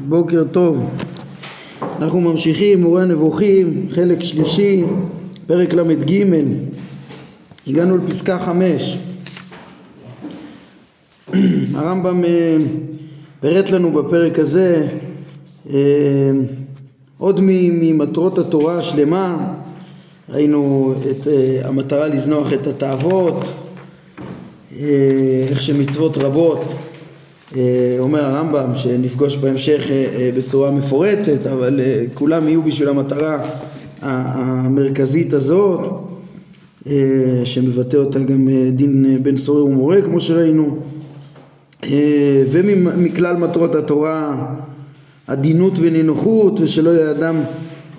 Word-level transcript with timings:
בוקר 0.00 0.44
טוב, 0.52 0.90
אנחנו 1.82 2.20
ממשיכים 2.20 2.82
מורה 2.82 3.04
נבוכים, 3.04 3.88
חלק 3.90 4.22
שלישי, 4.22 4.84
פרק 5.46 5.72
ל"ג, 5.72 6.24
הגענו 7.66 7.96
לפסקה 7.96 8.38
חמש. 8.38 8.98
הרמב"ם 11.74 12.24
אה, 12.24 12.56
פירט 13.40 13.70
לנו 13.70 13.92
בפרק 13.92 14.38
הזה 14.38 14.88
אה, 15.70 15.76
עוד 17.18 17.40
ממטרות 17.42 18.38
התורה 18.38 18.78
השלמה, 18.78 19.54
ראינו 20.28 20.94
את 21.10 21.26
אה, 21.26 21.68
המטרה 21.68 22.08
לזנוח 22.08 22.52
את 22.52 22.66
התאוות, 22.66 23.44
איך 25.50 25.62
שמצוות 25.62 26.16
רבות 26.16 26.64
אומר 27.98 28.24
הרמב"ם 28.24 28.76
שנפגוש 28.76 29.36
בהמשך 29.36 29.90
אה, 29.90 30.06
אה, 30.16 30.30
בצורה 30.36 30.70
מפורטת 30.70 31.46
אבל 31.46 31.80
כולם 32.14 32.48
יהיו 32.48 32.62
בשביל 32.62 32.88
המטרה 32.88 33.38
המרכזית 34.02 35.32
הזאת 35.32 35.80
שמבטא 37.44 37.96
אותה 37.96 38.18
גם 38.18 38.48
דין 38.72 39.18
בן 39.22 39.36
סורר 39.36 39.64
ומורה 39.64 40.02
כמו 40.02 40.20
שראינו. 40.20 40.78
ומכלל 42.50 43.36
מטרות 43.36 43.74
התורה 43.74 44.46
עדינות 45.26 45.72
ונינוחות 45.78 46.60
ושלא 46.60 46.90
יהיה 46.90 47.10
אדם 47.10 47.36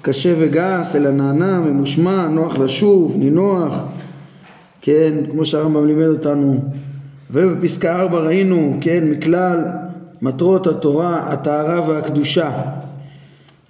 קשה 0.02 0.33
וגס 0.39 0.95
אלא 0.95 1.11
נענה, 1.11 1.59
ממושמע, 1.59 2.27
נוח 2.27 2.58
לשוב, 2.58 3.16
נינוח. 3.20 3.85
כן, 4.81 5.13
כמו 5.31 5.45
שהרמב"ם 5.45 5.88
לימד 5.88 6.08
אותנו 6.08 6.59
ובפסקה 7.33 8.01
ארבע 8.01 8.19
ראינו, 8.19 8.77
כן, 8.81 9.03
מכלל 9.09 9.59
מטרות 10.21 10.67
התורה, 10.67 11.31
הטהרה 11.31 11.89
והקדושה. 11.89 12.51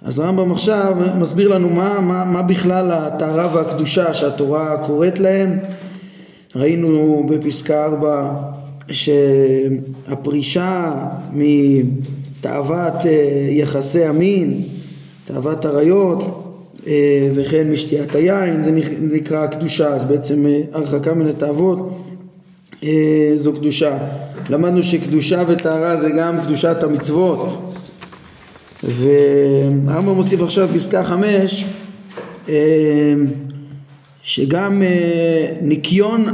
אז 0.02 0.18
הרמב"ם 0.18 0.52
עכשיו 0.52 0.96
מסביר 1.18 1.48
לנו 1.48 1.70
מה, 1.70 2.00
מה, 2.00 2.24
מה 2.24 2.42
בכלל 2.42 2.92
הטהרה 2.92 3.56
והקדושה 3.56 4.14
שהתורה 4.14 4.76
קוראת 4.86 5.20
להם. 5.20 5.58
ראינו 6.56 7.26
בפסקה 7.28 7.84
ארבע 7.84 8.32
שהפרישה 10.10 10.92
מתאוות 11.32 13.06
אה, 13.06 13.48
יחסי 13.50 14.04
המין, 14.04 14.62
תאוות 15.24 15.64
עריות 15.64 16.44
אה, 16.86 17.28
וכן 17.34 17.70
משתיית 17.70 18.14
היין, 18.14 18.62
זה 18.62 18.70
נקרא 19.00 19.44
הקדושה, 19.44 19.88
אז 19.88 20.04
בעצם 20.04 20.46
אה, 20.46 20.60
הרחקה 20.72 21.14
מן 21.14 21.26
התאוות 21.26 22.03
זו 23.36 23.52
קדושה. 23.52 23.98
למדנו 24.50 24.82
שקדושה 24.82 25.42
וטהרה 25.48 25.96
זה 25.96 26.10
גם 26.10 26.40
קדושת 26.44 26.82
המצוות. 26.82 27.72
והרמב"ם 28.82 30.14
מוסיף 30.14 30.42
עכשיו 30.42 30.68
פסקה 30.74 31.04
חמש 31.04 31.64
אה, 32.48 32.54
שגם 34.22 34.82
אה, 34.82 35.46
ניקיון, 35.62 36.26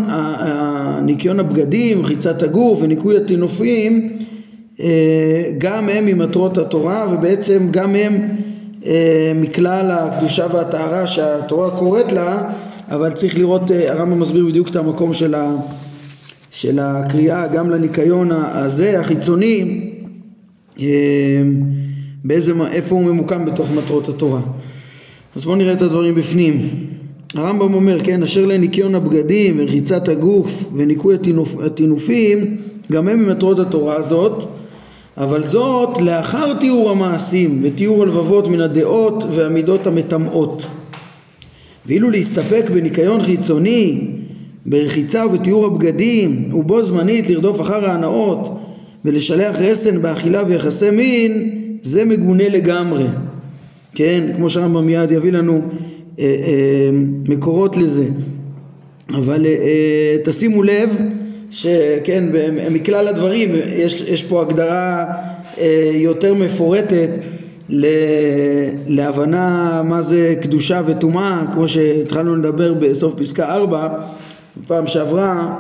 ניקיון 1.03 1.41
הבגדים, 1.41 2.05
חיצת 2.05 2.43
הגוף 2.43 2.79
וניקוי 2.83 3.17
הטינופים 3.17 4.19
גם 5.59 5.89
הם 5.89 6.07
ממטרות 6.07 6.59
התורה 6.59 7.07
ובעצם 7.13 7.69
גם 7.71 7.95
הם 7.95 8.29
מכלל 9.35 9.91
הקדושה 9.91 10.47
והטהרה 10.53 11.07
שהתורה 11.07 11.71
קוראת 11.71 12.13
לה 12.13 12.43
אבל 12.91 13.13
צריך 13.13 13.39
לראות, 13.39 13.63
הרמב"ם 13.89 14.21
מסביר 14.21 14.47
בדיוק 14.47 14.69
את 14.69 14.77
המקום 14.77 15.13
של 15.15 15.35
ה... 15.35 15.57
של 16.51 16.79
הקריאה 16.83 17.47
גם 17.47 17.71
לניקיון 17.71 18.29
הזה 18.33 19.01
החיצוני 19.01 19.91
אה, 20.81 20.87
באיזה, 22.25 22.53
איפה 22.71 22.95
הוא 22.95 23.05
ממוקם 23.05 23.45
בתוך 23.45 23.71
מטרות 23.71 24.09
התורה. 24.09 24.41
אז 25.37 25.45
בואו 25.45 25.57
נראה 25.57 25.73
את 25.73 25.83
הדברים 25.83 26.15
בפנים. 26.15 26.69
הרמב"ם 27.35 27.75
אומר 27.75 28.05
כן 28.05 28.23
אשר 28.23 28.47
לניקיון 28.47 28.95
הבגדים 28.95 29.57
ורחיצת 29.59 30.09
הגוף 30.09 30.65
וניקוי 30.77 31.15
הטינופ, 31.15 31.57
הטינופים 31.67 32.57
גם 32.93 33.09
הם 33.09 33.27
ממטרות 33.27 33.59
התורה 33.59 33.97
הזאת 33.97 34.49
אבל 35.17 35.43
זאת 35.43 36.01
לאחר 36.01 36.55
תיאור 36.55 36.91
המעשים 36.91 37.61
ותיאור 37.63 38.03
הלבבות 38.03 38.49
מן 38.49 38.61
הדעות 38.61 39.25
והמידות 39.33 39.87
המטמאות. 39.87 40.67
ואילו 41.87 42.11
להסתפק 42.11 42.71
בניקיון 42.75 43.23
חיצוני 43.23 44.09
ברחיצה 44.67 45.27
ובתיאור 45.27 45.67
הבגדים 45.67 46.55
ובו 46.55 46.83
זמנית 46.83 47.31
לרדוף 47.31 47.61
אחר 47.61 47.91
ההנאות 47.91 48.61
ולשלח 49.05 49.57
רסן 49.57 50.03
באכילה 50.03 50.43
ויחסי 50.47 50.91
מין 50.91 51.51
זה 51.83 52.05
מגונה 52.05 52.49
לגמרי. 52.49 53.05
כן 53.95 54.31
כמו 54.37 54.51
שהרמב"ם 54.51 54.87
מיד 54.87 55.13
יביא 55.13 55.33
לנו 55.33 55.61
אה, 56.19 56.25
אה, 56.25 56.91
מקורות 57.29 57.77
לזה. 57.77 58.05
אבל 59.15 59.47
אה, 59.47 59.51
אה, 59.51 60.17
תשימו 60.25 60.63
לב 60.63 60.91
שכן 61.51 62.25
מכלל 62.71 63.09
הדברים 63.09 63.49
יש, 63.77 64.01
יש 64.01 64.23
פה 64.23 64.43
הגדרה 64.43 65.05
אה, 65.59 65.91
יותר 65.95 66.35
מפורטת 66.35 67.11
ל, 67.69 67.87
להבנה 68.87 69.83
מה 69.85 70.03
זה 70.03 70.35
קדושה 70.43 70.81
וטומאה 70.87 71.43
כמו 71.53 71.69
שהתחלנו 71.69 72.37
לדבר 72.37 72.75
בסוף 72.75 73.15
פסקה 73.19 73.55
4 73.55 73.89
פעם 74.67 74.87
שעברה 74.87 75.55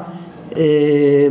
אה, 0.57 1.29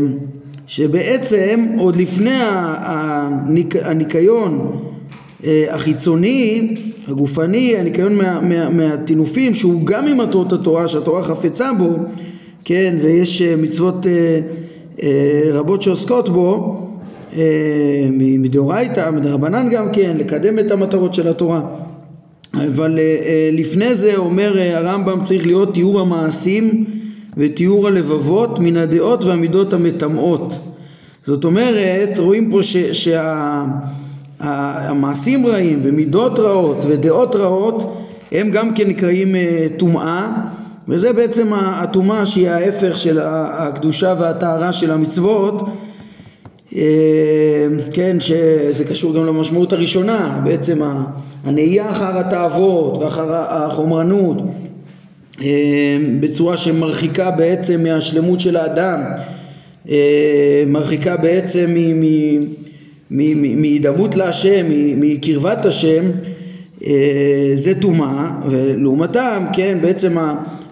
שבעצם 0.67 1.67
עוד 1.77 1.95
לפני 1.95 2.39
הניק, 2.41 3.75
הניקיון 3.75 4.81
אה, 5.43 5.65
החיצוני, 5.69 6.75
הגופני, 7.07 7.75
הניקיון 7.77 8.15
מה, 8.15 8.41
מה, 8.41 8.69
מהטינופים 8.69 9.55
שהוא 9.55 9.85
גם 9.85 10.05
ממטרות 10.05 10.53
התורה 10.53 10.87
שהתורה 10.87 11.23
חפצה 11.23 11.73
בו, 11.73 11.89
כן, 12.65 12.97
ויש 13.01 13.41
אה, 13.41 13.55
מצוות 13.55 13.95
רבות 15.53 15.81
שעוסקות 15.81 16.29
בו 16.29 16.75
מדאורייתא, 18.11 19.11
מדרבנן 19.11 19.69
גם 19.69 19.91
כן, 19.93 20.17
לקדם 20.17 20.59
את 20.59 20.71
המטרות 20.71 21.13
של 21.13 21.27
התורה. 21.27 21.61
אבל 22.53 22.99
לפני 23.51 23.95
זה 23.95 24.15
אומר 24.15 24.59
הרמב"ם 24.59 25.19
צריך 25.23 25.45
להיות 25.45 25.73
תיאור 25.73 25.99
המעשים 25.99 26.85
ותיאור 27.37 27.87
הלבבות 27.87 28.59
מן 28.59 28.77
הדעות 28.77 29.23
והמידות 29.23 29.73
המטמאות. 29.73 30.53
זאת 31.25 31.45
אומרת, 31.45 32.19
רואים 32.19 32.51
פה 32.51 32.59
שהמעשים 34.41 35.45
שה, 35.45 35.51
רעים 35.51 35.79
ומידות 35.83 36.39
רעות 36.39 36.77
ודעות 36.87 37.35
רעות 37.35 37.97
הם 38.31 38.51
גם 38.51 38.73
כן 38.73 38.87
נקראים 38.87 39.35
אה, 39.35 39.67
טומאה 39.77 40.27
וזה 40.87 41.13
בעצם 41.13 41.53
הטומאה 41.53 42.25
שהיא 42.25 42.49
ההפך 42.49 42.97
של 42.97 43.19
הקדושה 43.23 44.15
והטהרה 44.19 44.73
של 44.73 44.91
המצוות 44.91 45.61
אה, 46.75 47.67
כן, 47.93 48.17
שזה 48.19 48.85
קשור 48.89 49.13
גם 49.13 49.25
למשמעות 49.25 49.73
הראשונה, 49.73 50.41
בעצם 50.43 50.81
הנהייה 51.45 51.91
אחר 51.91 52.17
התאוות 52.17 52.97
ואחר 52.97 53.33
החומרנות 53.33 54.37
בצורה 56.19 56.57
שמרחיקה 56.57 57.31
בעצם 57.31 57.83
מהשלמות 57.83 58.39
של 58.39 58.55
האדם, 58.55 59.01
אה, 59.89 60.63
מרחיקה 60.67 61.17
בעצם 61.17 61.75
מהידמות 63.09 64.15
להשם, 64.15 64.65
מקרבת 64.95 65.65
השם, 65.65 66.03
אה, 66.85 67.51
זה 67.55 67.81
טומאה, 67.81 68.29
ולעומתם, 68.49 69.45
כן, 69.53 69.77
בעצם 69.81 70.17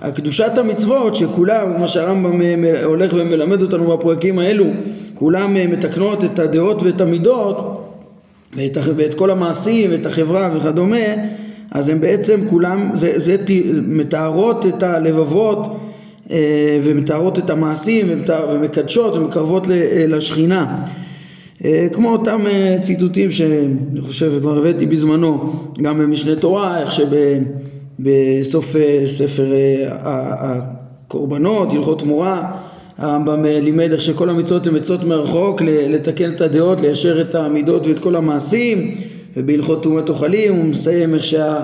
הקדושת 0.01 0.57
המצוות 0.57 1.16
שכולם, 1.16 1.73
כמו 1.75 1.88
שהרמב"ם 1.88 2.41
הולך 2.83 3.13
ומלמד 3.16 3.61
אותנו 3.61 3.97
בפרקים 3.97 4.39
האלו, 4.39 4.66
כולם 5.13 5.53
מתקנות 5.72 6.23
את 6.23 6.39
הדעות 6.39 6.83
ואת 6.83 7.01
המידות 7.01 7.83
ואת, 8.56 8.77
ואת 8.95 9.13
כל 9.13 9.31
המעשים 9.31 9.91
ואת 9.91 10.06
החברה 10.06 10.50
וכדומה 10.56 10.97
אז 11.71 11.89
הם 11.89 12.01
בעצם 12.01 12.39
כולם, 12.49 12.89
זה, 12.93 13.19
זה 13.19 13.35
מתארות 13.87 14.65
את 14.65 14.83
הלבבות 14.83 15.77
אה, 16.31 16.79
ומתארות 16.83 17.39
את 17.39 17.49
המעשים 17.49 18.07
ומקדשות 18.49 19.13
ומקרבות 19.13 19.71
אה, 19.71 20.05
לשכינה. 20.07 20.85
אה, 21.65 21.87
כמו 21.93 22.09
אותם 22.09 22.43
ציטוטים 22.81 23.31
שאני 23.31 24.01
חושב 24.01 24.31
כבר 24.39 24.57
הבאתי 24.57 24.85
בזמנו 24.85 25.53
גם 25.81 25.99
במשנה 25.99 26.35
תורה 26.35 26.81
איך 26.81 26.91
שבסוף 26.91 28.75
ספר 29.05 29.45
הקורבנות 29.89 31.71
הלכות 31.71 31.99
תמורה 31.99 32.51
הרמב"ם 32.97 33.45
לימד 33.45 33.91
איך 33.91 34.01
שכל 34.01 34.29
המצוות 34.29 34.67
הן 34.67 34.75
מצוות 34.75 35.03
מרחוק 35.03 35.61
לתקן 35.61 36.29
את 36.29 36.41
הדעות 36.41 36.81
ליישר 36.81 37.21
את 37.21 37.35
המידות 37.35 37.87
ואת 37.87 37.99
כל 37.99 38.15
המעשים 38.15 38.95
ובהלכות 39.38 39.84
תאומת 39.84 40.10
אוכלים 40.10 40.56
הוא 40.56 40.66
מסיים 40.66 41.16
איך 41.16 41.24
שה, 41.24 41.63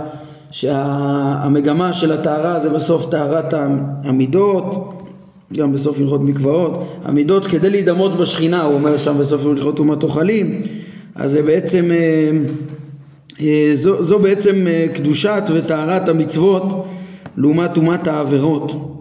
שהמגמה 0.52 1.94
של 1.94 2.12
הטהרה 2.12 2.60
זה 2.60 2.70
בסוף 2.70 3.10
טהרת 3.12 3.54
המידות 4.04 4.94
גם 5.54 5.74
בסוף 5.74 6.00
הלכות 6.00 6.22
מקוואות, 6.22 6.84
המידות 7.04 7.48
כדי 7.48 7.70
להידמות 7.70 8.18
בשכינה, 8.18 8.64
הוא 8.64 8.74
אומר 8.74 8.98
שם 8.98 9.18
בסוף 9.20 9.46
הלכות 9.46 9.78
טומאת 9.78 10.04
אוכלים, 10.04 10.62
אז 11.16 11.32
זה 11.32 11.42
בעצם, 11.42 11.92
אה, 11.92 12.32
אה, 13.42 13.72
זו, 13.74 14.04
זו 14.04 14.20
בעצם 14.20 14.68
אה, 14.68 14.86
קדושת 14.94 15.44
וטהרת 15.54 16.10
המצוות 16.10 16.86
לעומת 17.38 17.74
טומאת 17.74 18.08
העבירות. 18.08 19.00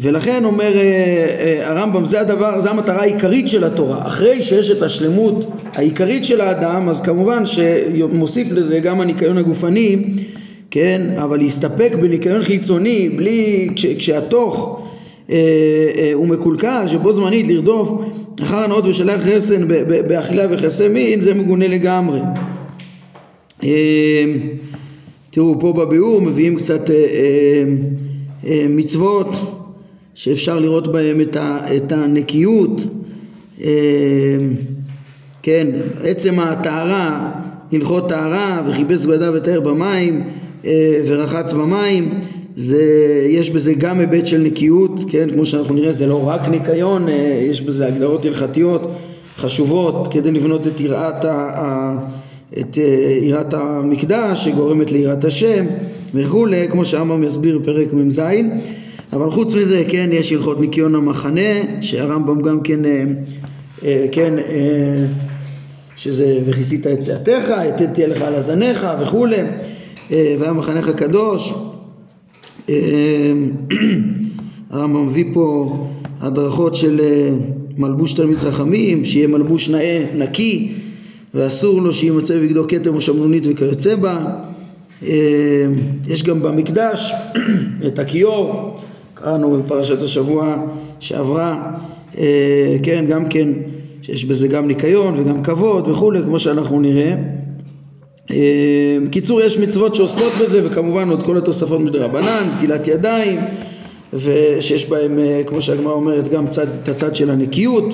ולכן 0.00 0.44
אומר 0.44 0.72
הרמב"ם 1.62 2.04
זה 2.04 2.20
הדבר, 2.20 2.60
זה 2.60 2.70
המטרה 2.70 3.02
העיקרית 3.02 3.48
של 3.48 3.64
התורה 3.64 4.06
אחרי 4.06 4.42
שיש 4.42 4.70
את 4.70 4.82
השלמות 4.82 5.50
העיקרית 5.74 6.24
של 6.24 6.40
האדם 6.40 6.88
אז 6.88 7.00
כמובן 7.00 7.42
שמוסיף 7.46 8.52
לזה 8.52 8.80
גם 8.80 9.00
הניקיון 9.00 9.38
הגופני 9.38 9.96
כן, 10.70 11.02
אבל 11.16 11.38
להסתפק 11.38 11.92
בניקיון 12.00 12.42
חיצוני 12.42 13.08
בלי, 13.08 13.68
כש, 13.76 13.86
כשהתוך 13.86 14.80
אה, 15.30 15.36
אה, 15.96 16.10
הוא 16.14 16.28
מקולקל, 16.28 16.84
שבו 16.88 17.12
זמנית 17.12 17.48
לרדוף 17.48 18.00
אחר 18.42 18.56
הנאות 18.56 18.86
ושלח 18.86 19.20
חסן 19.20 19.68
באכילה 20.08 20.46
וחסי 20.50 20.88
מין, 20.88 21.20
זה 21.20 21.34
מגונה 21.34 21.68
לגמרי. 21.68 22.20
אה, 23.64 24.24
תראו, 25.30 25.60
פה 25.60 25.72
בביאור 25.72 26.20
מביאים 26.20 26.56
קצת 26.56 26.90
אה, 26.90 26.94
אה, 26.94 27.64
אה, 28.46 28.66
מצוות 28.68 29.28
שאפשר 30.14 30.58
לראות 30.58 30.92
בהם 30.92 31.20
את, 31.20 31.36
ה, 31.36 31.58
את 31.76 31.92
הנקיות, 31.92 32.80
אה, 33.62 33.68
כן, 35.42 35.66
עצם 36.04 36.40
הטהרה, 36.40 37.30
הלכות 37.72 38.08
טהרה 38.08 38.62
וכיבס 38.68 39.06
בגדיו 39.06 39.32
וטהר 39.36 39.60
במים 39.60 40.22
אה, 40.64 41.00
ורחץ 41.06 41.52
במים 41.52 42.20
זה, 42.56 42.82
יש 43.28 43.50
בזה 43.50 43.74
גם 43.74 44.00
היבט 44.00 44.26
של 44.26 44.38
נקיות, 44.38 45.00
כן, 45.08 45.28
כמו 45.32 45.46
שאנחנו 45.46 45.74
נראה 45.74 45.92
זה 45.92 46.06
לא 46.06 46.28
רק 46.28 46.48
ניקיון, 46.48 47.08
אה, 47.08 47.40
יש 47.50 47.60
בזה 47.60 47.86
הגדרות 47.86 48.24
הלכתיות 48.24 48.90
חשובות 49.36 50.08
כדי 50.10 50.30
לבנות 50.30 50.66
את 50.66 50.80
יראת, 50.80 51.24
ה, 51.24 51.96
את 52.60 52.78
יראת 53.22 53.54
המקדש 53.54 54.44
שגורמת 54.44 54.92
ליראת 54.92 55.24
השם 55.24 55.66
וכולי, 56.14 56.68
כמו 56.70 56.84
שהרמב"ם 56.84 57.24
יסביר 57.24 57.58
בפרק 57.58 57.92
מ"ז 57.92 58.20
אבל 59.12 59.30
חוץ 59.30 59.54
מזה, 59.54 59.84
כן, 59.88 60.10
יש 60.12 60.32
הלכות 60.32 60.60
ניקיון 60.60 60.94
המחנה 60.94 61.80
שהרמב"ם 61.80 62.40
גם 62.40 62.60
כן, 62.60 62.80
כן, 64.12 64.34
שזה 65.96 66.40
וכיסית 66.44 66.86
את 66.86 67.00
צאתך, 67.00 67.52
תהיה 67.94 68.06
לך 68.06 68.22
על 68.22 68.34
הזניך 68.34 68.86
וכולי 69.02 69.36
אה, 70.12 70.36
והיה 70.38 70.52
מחנך 70.52 70.88
הקדוש 70.88 71.54
אה, 72.68 72.74
הרמב"ם 74.70 75.06
מביא 75.06 75.24
פה 75.32 75.76
הדרכות 76.20 76.74
של 76.74 77.00
אה, 77.00 77.30
מלבוש 77.78 78.12
תלמיד 78.12 78.38
חכמים, 78.38 79.04
שיהיה 79.04 79.28
מלבוש 79.28 79.68
נאה, 79.68 80.04
נקי, 80.16 80.72
ואסור 81.34 81.82
לו 81.82 81.92
שימצא 81.92 82.36
בבגדו 82.36 82.68
כתר 82.68 82.90
או 82.94 83.00
שמנונית 83.00 83.42
וכיוצא 83.46 83.96
בה. 83.96 84.26
יש 86.08 86.22
גם 86.22 86.42
במקדש 86.42 87.12
את 87.86 87.98
הכיור, 87.98 88.78
קראנו 89.22 89.50
בפרשת 89.50 90.02
השבוע 90.02 90.56
שעברה, 91.00 91.72
כן, 92.82 93.04
גם 93.08 93.28
כן, 93.28 93.48
שיש 94.02 94.24
בזה 94.24 94.48
גם 94.48 94.66
ניקיון 94.66 95.20
וגם 95.20 95.42
כבוד 95.42 95.88
וכולי, 95.88 96.20
כמו 96.22 96.38
שאנחנו 96.38 96.80
נראה. 96.80 97.14
בקיצור 99.06 99.40
יש 99.40 99.58
מצוות 99.58 99.94
שעוסקות 99.94 100.32
בזה 100.42 100.66
וכמובן 100.66 101.10
עוד 101.10 101.22
כל 101.22 101.36
התוספות 101.36 101.80
מדרבנן, 101.80 102.48
נטילת 102.56 102.88
ידיים 102.88 103.40
ושיש 104.12 104.86
בהם 104.86 105.18
אה, 105.18 105.42
כמו 105.46 105.62
שהגמרא 105.62 105.92
אומרת 105.92 106.28
גם 106.28 106.46
צד, 106.46 106.66
את 106.82 106.88
הצד 106.88 107.16
של 107.16 107.30
הנקיות. 107.30 107.84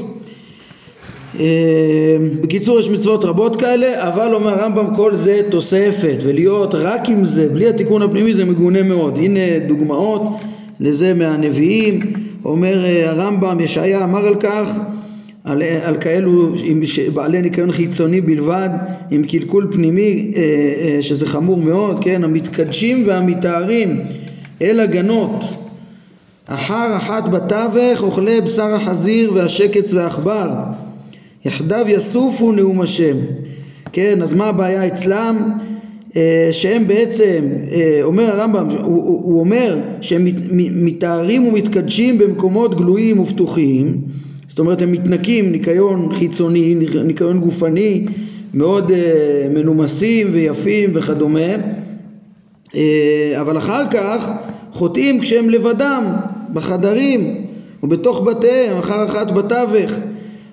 בקיצור 2.41 2.81
יש 2.81 2.89
מצוות 2.89 3.25
רבות 3.25 3.57
כאלה 3.57 4.09
אבל 4.09 4.35
אומר 4.35 4.51
הרמב"ם 4.51 4.95
כל 4.95 5.15
זה 5.15 5.41
תוספת 5.51 6.17
ולהיות 6.23 6.75
רק 6.75 7.09
עם 7.09 7.25
זה 7.25 7.49
בלי 7.49 7.69
התיקון 7.69 8.03
הפנימי 8.03 8.35
זה 8.35 8.45
מגונה 8.45 8.83
מאוד. 8.83 9.19
הנה 9.19 9.59
דוגמאות 9.67 10.23
לזה 10.81 11.15
מהנביאים 11.15 12.01
אומר 12.45 12.85
אה, 12.85 13.11
הרמב"ם 13.11 13.61
ישעיה 13.61 14.05
אמר 14.05 14.27
על 14.27 14.35
כך 14.41 14.71
על, 15.45 15.63
על 15.63 15.97
כאלו 16.01 16.55
עם 16.65 16.83
בעלי 17.15 17.43
ניקיון 17.43 17.73
חיצוני 17.73 18.21
בלבד 18.21 18.69
עם 19.11 19.23
קלקול 19.25 19.69
פנימי 19.73 20.33
אה, 20.37 20.43
אה, 20.43 21.03
שזה 21.03 21.27
חמור 21.27 21.57
מאוד, 21.57 22.05
כן, 22.05 22.25
המתקדשים 22.25 23.03
והמתארים 23.07 24.01
אל 24.63 24.81
הגנות. 24.81 25.45
אחר 26.47 26.97
אחת 26.97 27.29
בתווך 27.29 28.03
אוכלי 28.03 28.41
בשר 28.41 28.75
החזיר 28.75 29.33
והשקץ 29.35 29.95
והעכבר. 29.95 30.51
יחדיו 31.45 31.87
יסופו 31.89 32.53
נאום 32.53 32.81
השם. 32.81 33.17
כן 33.93 34.23
אז 34.23 34.35
מה 34.35 34.47
הבעיה 34.47 34.87
אצלם? 34.87 35.37
אה, 35.61 35.66
שהם 36.53 36.87
בעצם 36.87 37.45
אומר 38.03 38.25
הרמב"ם 38.25 38.69
הוא, 38.71 39.05
הוא, 39.05 39.41
אומר 39.41 39.79
שהם 40.01 40.27
מתארים 40.85 41.47
ומתקדשים 41.49 42.19
במקומות 42.19 42.75
גלויים 42.75 43.21
ופתוחים 43.21 43.97
זאת 44.49 44.59
אומרת 44.59 44.83
הם 44.83 44.93
מתנקים 44.93 45.53
ניקיון 45.53 46.15
חיצוני, 46.15 46.75
ניקיון 47.05 47.41
גופני, 47.41 48.07
מאוד 48.55 48.91
uh, 48.91 48.95
מנומסים 49.55 50.31
ויפים 50.33 50.91
וכדומה, 50.95 51.55
אבל 53.41 53.59
אחר 53.59 53.83
כך 53.91 54.31
חוטאים 54.73 55.21
כשהם 55.21 55.51
לבדם, 55.51 56.05
בחדרים 56.53 57.45
ובתוך 57.83 58.21
בתיהם, 58.27 58.79
אחר 58.79 59.07
אחת 59.07 59.31
בתווך, 59.31 59.93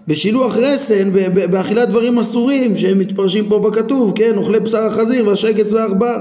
בשילוח 0.08 0.58
רסן, 0.58 1.12
באכילת 1.52 1.90
דברים 1.90 2.20
אסורים 2.20 2.78
שהם 2.78 3.00
מתפרשים 3.00 3.46
פה 3.50 3.60
בכתוב, 3.60 4.12
כן, 4.16 4.32
אוכלי 4.38 4.60
בשר 4.60 4.84
החזיר 4.84 5.28
והשקץ 5.28 5.74
והעכבר. 5.74 6.18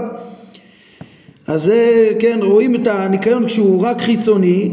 אז 1.46 1.62
זה, 1.62 2.10
כן, 2.18 2.38
רואים 2.42 2.74
את 2.74 2.86
הניקיון 2.86 3.46
כשהוא 3.46 3.82
רק 3.82 4.00
חיצוני, 4.00 4.70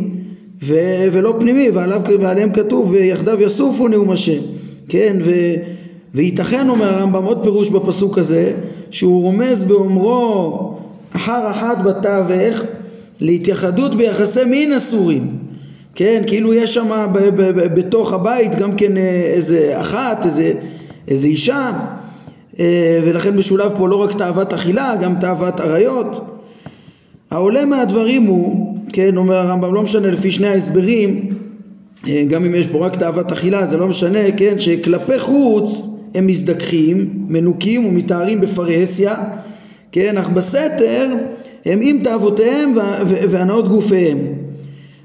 ו- 0.64 1.08
ולא 1.12 1.36
פנימי, 1.40 1.70
ועליו, 1.70 2.02
ועליהם 2.20 2.52
כתוב 2.52 2.90
ויחדיו 2.92 3.42
יסופו 3.42 3.88
נאום 3.88 4.12
השם, 4.12 4.40
כן, 4.90 5.18
ו- 5.26 5.56
וייתכן 6.16 6.70
אומר 6.70 6.94
הרמב"ם 6.94 7.24
עוד 7.24 7.44
פירוש 7.44 7.70
בפסוק 7.70 8.18
הזה 8.18 8.54
שהוא 8.92 9.22
רומז 9.22 9.64
באומרו 9.64 10.74
אחר 11.16 11.52
אחת 11.52 11.78
בתווך 11.84 12.64
להתייחדות 13.20 13.96
ביחסי 13.96 14.44
מין 14.44 14.74
אסורים 14.74 15.49
כן 16.00 16.24
כאילו 16.28 16.54
יש 16.54 16.74
שם 16.74 17.06
בתוך 17.54 18.14
הבית 18.14 18.56
גם 18.56 18.76
כן 18.76 18.98
אה, 18.98 19.32
איזה 19.34 19.74
אחת 19.80 20.26
איזה, 20.26 20.54
איזה 21.08 21.28
אישה 21.28 21.72
אה, 22.60 23.00
ולכן 23.06 23.38
משולב 23.38 23.72
פה 23.78 23.88
לא 23.88 23.96
רק 23.96 24.18
תאוות 24.18 24.54
אכילה 24.54 24.96
גם 25.02 25.16
תאוות 25.22 25.60
עריות 25.60 26.40
העולה 27.32 27.66
מהדברים 27.66 28.24
הוא 28.24 28.78
כן, 28.94 29.18
אומר 29.18 29.36
הרמב"ם, 29.36 29.74
לא 29.74 29.82
משנה 29.82 30.08
לפי 30.08 30.32
שני 30.32 30.48
ההסברים, 30.48 31.30
אה, 32.08 32.24
גם 32.30 32.46
אם 32.46 32.56
יש 32.56 32.68
פה 32.68 32.86
רק 32.86 32.96
תאוות 32.96 33.32
אכילה, 33.32 33.66
זה 33.66 33.78
לא 33.78 33.88
משנה, 33.88 34.32
כן, 34.38 34.60
שכלפי 34.60 35.20
חוץ 35.20 35.88
הם 36.16 36.28
מזדככים, 36.28 37.10
מנוקים 37.28 37.86
ומתארים 37.86 38.42
בפרהסיה, 38.42 39.16
כן, 39.92 40.18
אך 40.18 40.30
בסתר 40.30 41.08
הם 41.66 41.80
עם 41.82 42.00
תאוותיהם 42.04 42.74
והנאות 43.30 43.68
גופיהם. 43.68 44.39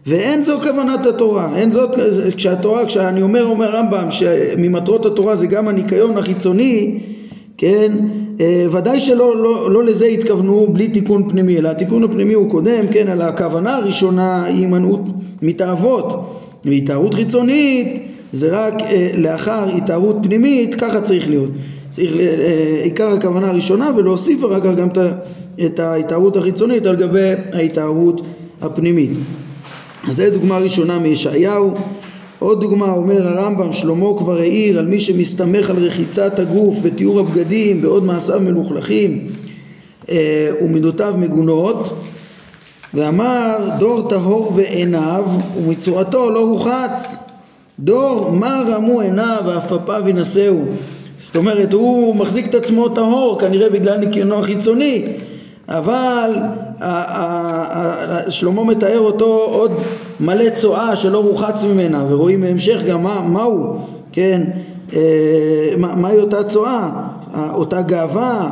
ואין 0.06 0.42
זו 0.42 0.58
כוונת 0.60 1.06
התורה, 1.06 1.56
אין 1.56 1.70
זאת, 1.70 1.96
כשהתורה, 2.36 2.86
כשאני 2.86 3.22
אומר, 3.22 3.44
אומר 3.44 3.76
רמב"ם, 3.76 4.10
שממטרות 4.10 5.06
התורה 5.06 5.36
זה 5.36 5.46
גם 5.46 5.68
הניקיון 5.68 6.18
החיצוני, 6.18 6.98
כן, 7.58 7.92
אה, 8.40 8.66
ודאי 8.72 9.00
שלא 9.00 9.36
לא, 9.36 9.70
לא 9.70 9.84
לזה 9.84 10.06
התכוונו 10.06 10.66
בלי 10.72 10.88
תיקון 10.88 11.28
פנימי, 11.30 11.58
אלא 11.58 11.68
התיקון 11.68 12.04
הפנימי 12.04 12.34
הוא 12.34 12.50
קודם, 12.50 12.86
כן, 12.92 13.08
אלא 13.08 13.24
הכוונה 13.24 13.76
הראשונה 13.76 14.44
היא 14.44 14.58
הימנעות 14.60 15.00
מתאוות, 15.42 16.30
והתארות 16.64 17.14
חיצונית 17.14 18.02
זה 18.32 18.48
רק 18.50 18.74
אה, 18.82 19.10
לאחר 19.16 19.76
התארות 19.76 20.16
פנימית, 20.22 20.74
ככה 20.74 21.00
צריך 21.00 21.28
להיות. 21.28 21.50
צריך 21.90 22.12
אה, 22.16 22.80
עיקר 22.82 23.08
הכוונה 23.08 23.50
הראשונה 23.50 23.90
ולהוסיף 23.96 24.44
אחר 24.44 24.60
כך 24.60 24.76
גם 24.76 24.88
את 25.66 25.80
ההתארות 25.80 26.36
החיצונית 26.36 26.86
על 26.86 26.96
גבי 26.96 27.32
ההתארות 27.52 28.20
הפנימית. 28.62 29.10
אז 30.08 30.16
זו 30.16 30.22
דוגמה 30.32 30.58
ראשונה 30.58 30.98
מישעיהו. 30.98 31.74
עוד 32.38 32.60
דוגמה 32.60 32.92
אומר 32.92 33.28
הרמב"ם 33.28 33.72
שלמה 33.72 34.18
כבר 34.18 34.38
העיר 34.38 34.78
על 34.78 34.86
מי 34.86 35.00
שמסתמך 35.00 35.70
על 35.70 35.76
רחיצת 35.76 36.38
הגוף 36.38 36.78
ותיאור 36.82 37.20
הבגדים 37.20 37.82
בעוד 37.82 38.04
מעשיו 38.04 38.40
מלוכלכים 38.40 39.26
אה, 40.08 40.48
ומידותיו 40.62 41.14
מגונות. 41.18 41.94
ואמר 42.94 43.56
דור 43.78 44.08
טהור 44.08 44.52
בעיניו 44.52 45.24
ומצורתו 45.58 46.30
לא 46.30 46.40
רוחץ 46.40 47.16
דור 47.78 48.30
מה 48.30 48.62
רמו 48.68 49.00
עיניו 49.00 49.42
ואף 49.46 49.72
אפיו 49.72 50.08
ינשאו 50.08 50.62
זאת 51.20 51.36
אומרת 51.36 51.72
הוא 51.72 52.16
מחזיק 52.16 52.46
את 52.46 52.54
עצמו 52.54 52.88
טהור 52.88 53.40
כנראה 53.40 53.70
בגלל 53.70 53.98
ניקיונו 53.98 54.38
החיצוני 54.38 55.04
אבל 55.68 56.30
שלמה 58.28 58.64
מתאר 58.64 58.98
אותו 58.98 59.46
עוד 59.50 59.72
מלא 60.20 60.50
צואה 60.50 60.96
שלא 60.96 61.18
רוחץ 61.18 61.64
ממנה 61.64 62.04
ורואים 62.08 62.40
בהמשך 62.40 62.82
גם 62.86 63.02
מה, 63.02 63.20
מהו, 63.20 63.76
כן, 64.12 64.42
אה, 64.92 65.00
מהי 65.76 66.20
אותה 66.20 66.44
צואה, 66.44 66.90
אותה 67.54 67.82
גאווה, 67.82 68.50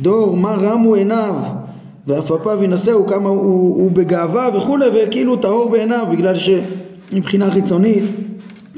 דור 0.00 0.36
מה 0.36 0.54
רמו 0.60 0.94
עיניו 0.94 1.34
ועפעפיו 2.06 2.64
ינשאו 2.64 3.06
כמה 3.06 3.28
הוא, 3.28 3.82
הוא 3.82 3.90
בגאווה 3.90 4.48
וכולי 4.56 4.86
וכאילו 4.94 5.36
טהור 5.36 5.70
בעיניו 5.70 6.06
בגלל 6.12 6.34
שמבחינה 6.34 7.50
חיצונית 7.50 8.04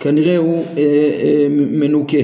כנראה 0.00 0.36
הוא 0.36 0.64
אה, 0.76 0.82
אה, 0.82 1.46
מנוקה. 1.50 2.18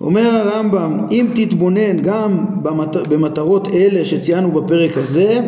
אומר 0.00 0.30
הרמב"ם 0.30 1.06
אם 1.10 1.26
תתבונן 1.34 2.02
גם 2.02 2.44
במט... 2.62 2.96
במטרות 2.96 3.68
אלה 3.68 4.04
שציינו 4.04 4.52
בפרק 4.52 4.98
הזה 4.98 5.40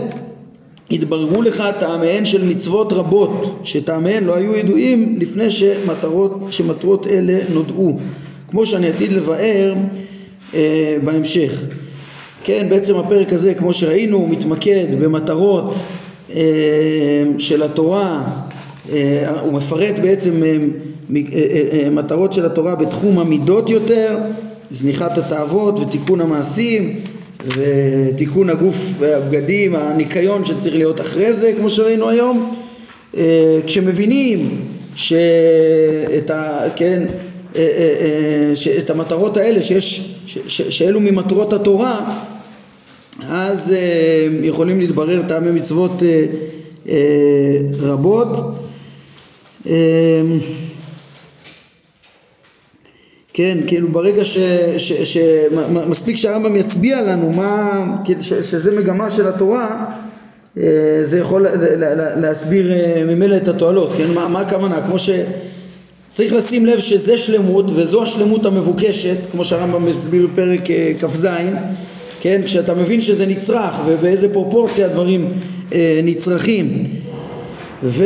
התבררו 0.90 1.42
לך 1.42 1.64
טעמיהן 1.80 2.24
של 2.24 2.48
מצוות 2.48 2.92
רבות 2.92 3.60
שטעמיהן 3.64 4.24
לא 4.24 4.34
היו 4.34 4.56
ידועים 4.56 5.16
לפני 5.18 5.50
שמטרות, 5.50 6.40
שמטרות 6.50 7.06
אלה 7.06 7.38
נודעו. 7.52 7.98
כמו 8.48 8.66
שאני 8.66 8.88
עתיד 8.88 9.12
לבאר 9.12 9.74
אה, 10.54 10.96
בהמשך. 11.04 11.62
כן 12.44 12.66
בעצם 12.70 12.96
הפרק 12.96 13.32
הזה 13.32 13.54
כמו 13.54 13.74
שראינו 13.74 14.26
מתמקד 14.26 14.86
במטרות 15.00 15.74
אה, 16.34 16.42
של 17.38 17.62
התורה 17.62 18.22
הוא 19.40 19.52
מפרט 19.52 19.94
בעצם 20.02 20.42
אה, 20.42 21.90
מטרות 21.90 22.32
של 22.32 22.46
התורה 22.46 22.74
בתחום 22.74 23.18
המידות 23.18 23.70
יותר 23.70 24.18
זניחת 24.70 25.18
התאוות 25.18 25.78
ותיקון 25.78 26.20
המעשים 26.20 27.00
ותיקון 27.46 28.50
הגוף 28.50 28.76
והבגדים, 28.98 29.74
הניקיון 29.74 30.44
שצריך 30.44 30.76
להיות 30.76 31.00
אחרי 31.00 31.32
זה 31.32 31.52
כמו 31.56 31.70
שראינו 31.70 32.08
היום. 32.08 32.54
כשמבינים 33.66 34.60
שאת 34.94 36.30
ה... 36.30 36.60
כן 36.76 37.02
את 38.78 38.90
המטרות 38.90 39.36
האלה 39.36 39.62
שיש, 39.62 40.14
ש, 40.26 40.62
שאלו 40.62 41.00
ממטרות 41.00 41.52
התורה 41.52 42.10
אז 43.28 43.74
יכולים 44.42 44.80
להתברר 44.80 45.22
טעמי 45.28 45.50
מצוות 45.50 46.02
רבות 47.80 48.28
כן, 53.32 53.58
כאילו 53.66 53.88
ברגע 53.88 54.22
שמספיק 54.98 56.16
שהרמב"ם 56.16 56.56
יצביע 56.56 57.02
לנו 57.02 57.32
מה, 57.32 57.84
כאילו 58.04 58.20
שזה 58.22 58.80
מגמה 58.80 59.10
של 59.10 59.28
התורה 59.28 59.84
זה 61.02 61.18
יכול 61.18 61.46
להסביר 62.16 62.72
ממילא 63.06 63.36
את 63.36 63.48
התועלות, 63.48 63.92
כן? 63.92 64.10
מה, 64.10 64.28
מה 64.28 64.40
הכוונה? 64.40 64.80
כמו 64.86 64.98
ש... 64.98 65.10
צריך 66.10 66.32
לשים 66.32 66.66
לב 66.66 66.78
שזה 66.78 67.18
שלמות 67.18 67.70
וזו 67.74 68.02
השלמות 68.02 68.46
המבוקשת 68.46 69.16
כמו 69.32 69.44
שהרמב"ם 69.44 69.86
מסביר 69.86 70.26
בפרק 70.26 70.70
אה, 70.70 70.92
כ"ז 71.00 71.28
כן 72.20 72.40
כשאתה 72.44 72.74
מבין 72.74 73.00
שזה 73.00 73.26
נצרך 73.26 73.74
ובאיזה 73.86 74.32
פרופורציה 74.32 74.86
הדברים 74.86 75.32
אה, 75.72 76.00
נצרכים 76.04 76.84
ו, 77.82 78.04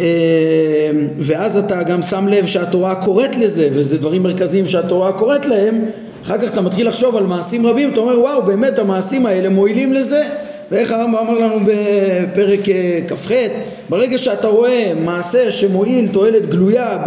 אה, 0.00 0.90
ואז 1.18 1.56
אתה 1.56 1.82
גם 1.82 2.02
שם 2.02 2.28
לב 2.28 2.46
שהתורה 2.46 2.94
קוראת 2.94 3.36
לזה 3.36 3.68
וזה 3.72 3.98
דברים 3.98 4.22
מרכזיים 4.22 4.66
שהתורה 4.66 5.12
קוראת 5.12 5.46
להם 5.46 5.84
אחר 6.24 6.38
כך 6.38 6.52
אתה 6.52 6.60
מתחיל 6.60 6.88
לחשוב 6.88 7.16
על 7.16 7.26
מעשים 7.26 7.66
רבים 7.66 7.92
אתה 7.92 8.00
אומר 8.00 8.20
וואו 8.20 8.42
באמת 8.42 8.78
המעשים 8.78 9.26
האלה 9.26 9.48
מועילים 9.48 9.92
לזה? 9.92 10.22
ואיך 10.70 10.90
הרמב"ם 10.92 11.16
אמר 11.16 11.38
לנו 11.38 11.60
בפרק 11.64 12.68
אה, 12.68 13.00
כ"ח 13.08 13.30
ברגע 13.88 14.18
שאתה 14.18 14.48
רואה 14.48 14.92
מעשה 15.04 15.52
שמועיל 15.52 16.08
תועלת 16.08 16.48
גלויה 16.48 16.98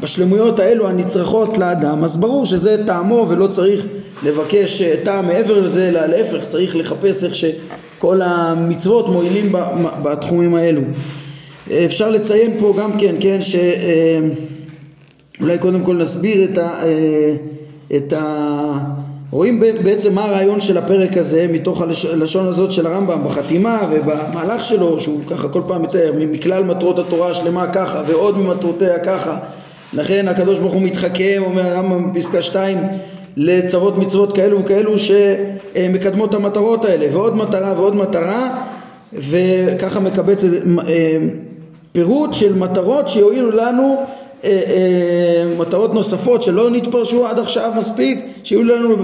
בשלמויות 0.00 0.58
האלו 0.58 0.88
הנצרכות 0.88 1.58
לאדם 1.58 2.04
אז 2.04 2.16
ברור 2.16 2.46
שזה 2.46 2.86
טעמו 2.86 3.26
ולא 3.28 3.46
צריך 3.46 3.86
לבקש 4.22 4.82
אה, 4.82 4.94
טעם 5.02 5.26
מעבר 5.26 5.60
לזה 5.60 5.88
אלא 5.88 6.06
להפך 6.06 6.44
צריך 6.46 6.76
לחפש 6.76 7.24
איך 7.24 7.34
שכל 7.34 8.22
המצוות 8.22 9.08
מועילים 9.08 9.52
בתחומים 10.02 10.54
האלו 10.54 10.82
אפשר 11.84 12.10
לציין 12.10 12.50
פה 12.60 12.74
גם 12.78 12.98
כן 12.98 13.14
כן 13.20 13.38
שאולי 13.40 14.32
אה, 15.52 15.58
קודם 15.58 15.84
כל 15.84 15.96
נסביר 15.96 16.44
את 16.44 16.58
ה... 16.58 16.82
את 17.96 18.12
ה 18.12 18.72
רואים 19.30 19.60
בעצם 19.60 20.14
מה 20.14 20.24
הרעיון 20.24 20.60
של 20.60 20.78
הפרק 20.78 21.16
הזה 21.16 21.46
מתוך 21.52 21.82
הלשון 22.12 22.46
הזאת 22.46 22.72
של 22.72 22.86
הרמב"ם 22.86 23.24
בחתימה 23.24 23.88
ובמהלך 23.90 24.64
שלו 24.64 25.00
שהוא 25.00 25.20
ככה 25.30 25.48
כל 25.48 25.62
פעם 25.66 25.82
מתאר 25.82 26.12
מכלל 26.16 26.64
מטרות 26.64 26.98
התורה 26.98 27.30
השלמה 27.30 27.72
ככה 27.72 28.02
ועוד 28.06 28.38
ממטרותיה 28.38 28.98
ככה. 28.98 29.38
לכן 29.92 30.28
הקדוש 30.28 30.58
ברוך 30.58 30.72
הוא 30.72 30.82
מתחכם 30.82 31.42
אומר 31.44 31.66
הרמב"ם 31.66 32.12
בפסקה 32.12 32.42
2 32.42 32.78
לצוות 33.36 33.98
מצוות 33.98 34.36
כאלו 34.36 34.60
וכאלו 34.60 34.94
שמקדמות 34.98 36.34
המטרות 36.34 36.84
האלה 36.84 37.06
ועוד 37.12 37.36
מטרה 37.36 37.74
ועוד 37.76 37.96
מטרה 37.96 38.58
וככה 39.12 40.00
מקבץ 40.00 40.44
אה, 40.44 40.50
פירוט 41.92 42.34
של 42.34 42.58
מטרות 42.58 43.08
שיועילו 43.08 43.50
לנו 43.50 43.96
אה, 44.44 44.50
אה, 44.66 45.54
מטרות 45.58 45.94
נוספות 45.94 46.42
שלא 46.42 46.70
נתפרשו 46.70 47.26
עד 47.26 47.38
עכשיו 47.38 47.72
מספיק 47.76 48.26
שיהיו 48.44 48.64
לנו, 48.64 48.96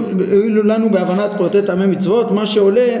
לנו 0.63 0.89
בהבנת 0.89 1.29
פרטי 1.37 1.61
טעמי 1.61 1.85
מצוות. 1.85 2.31
מה 2.31 2.45
שעולה 2.45 2.97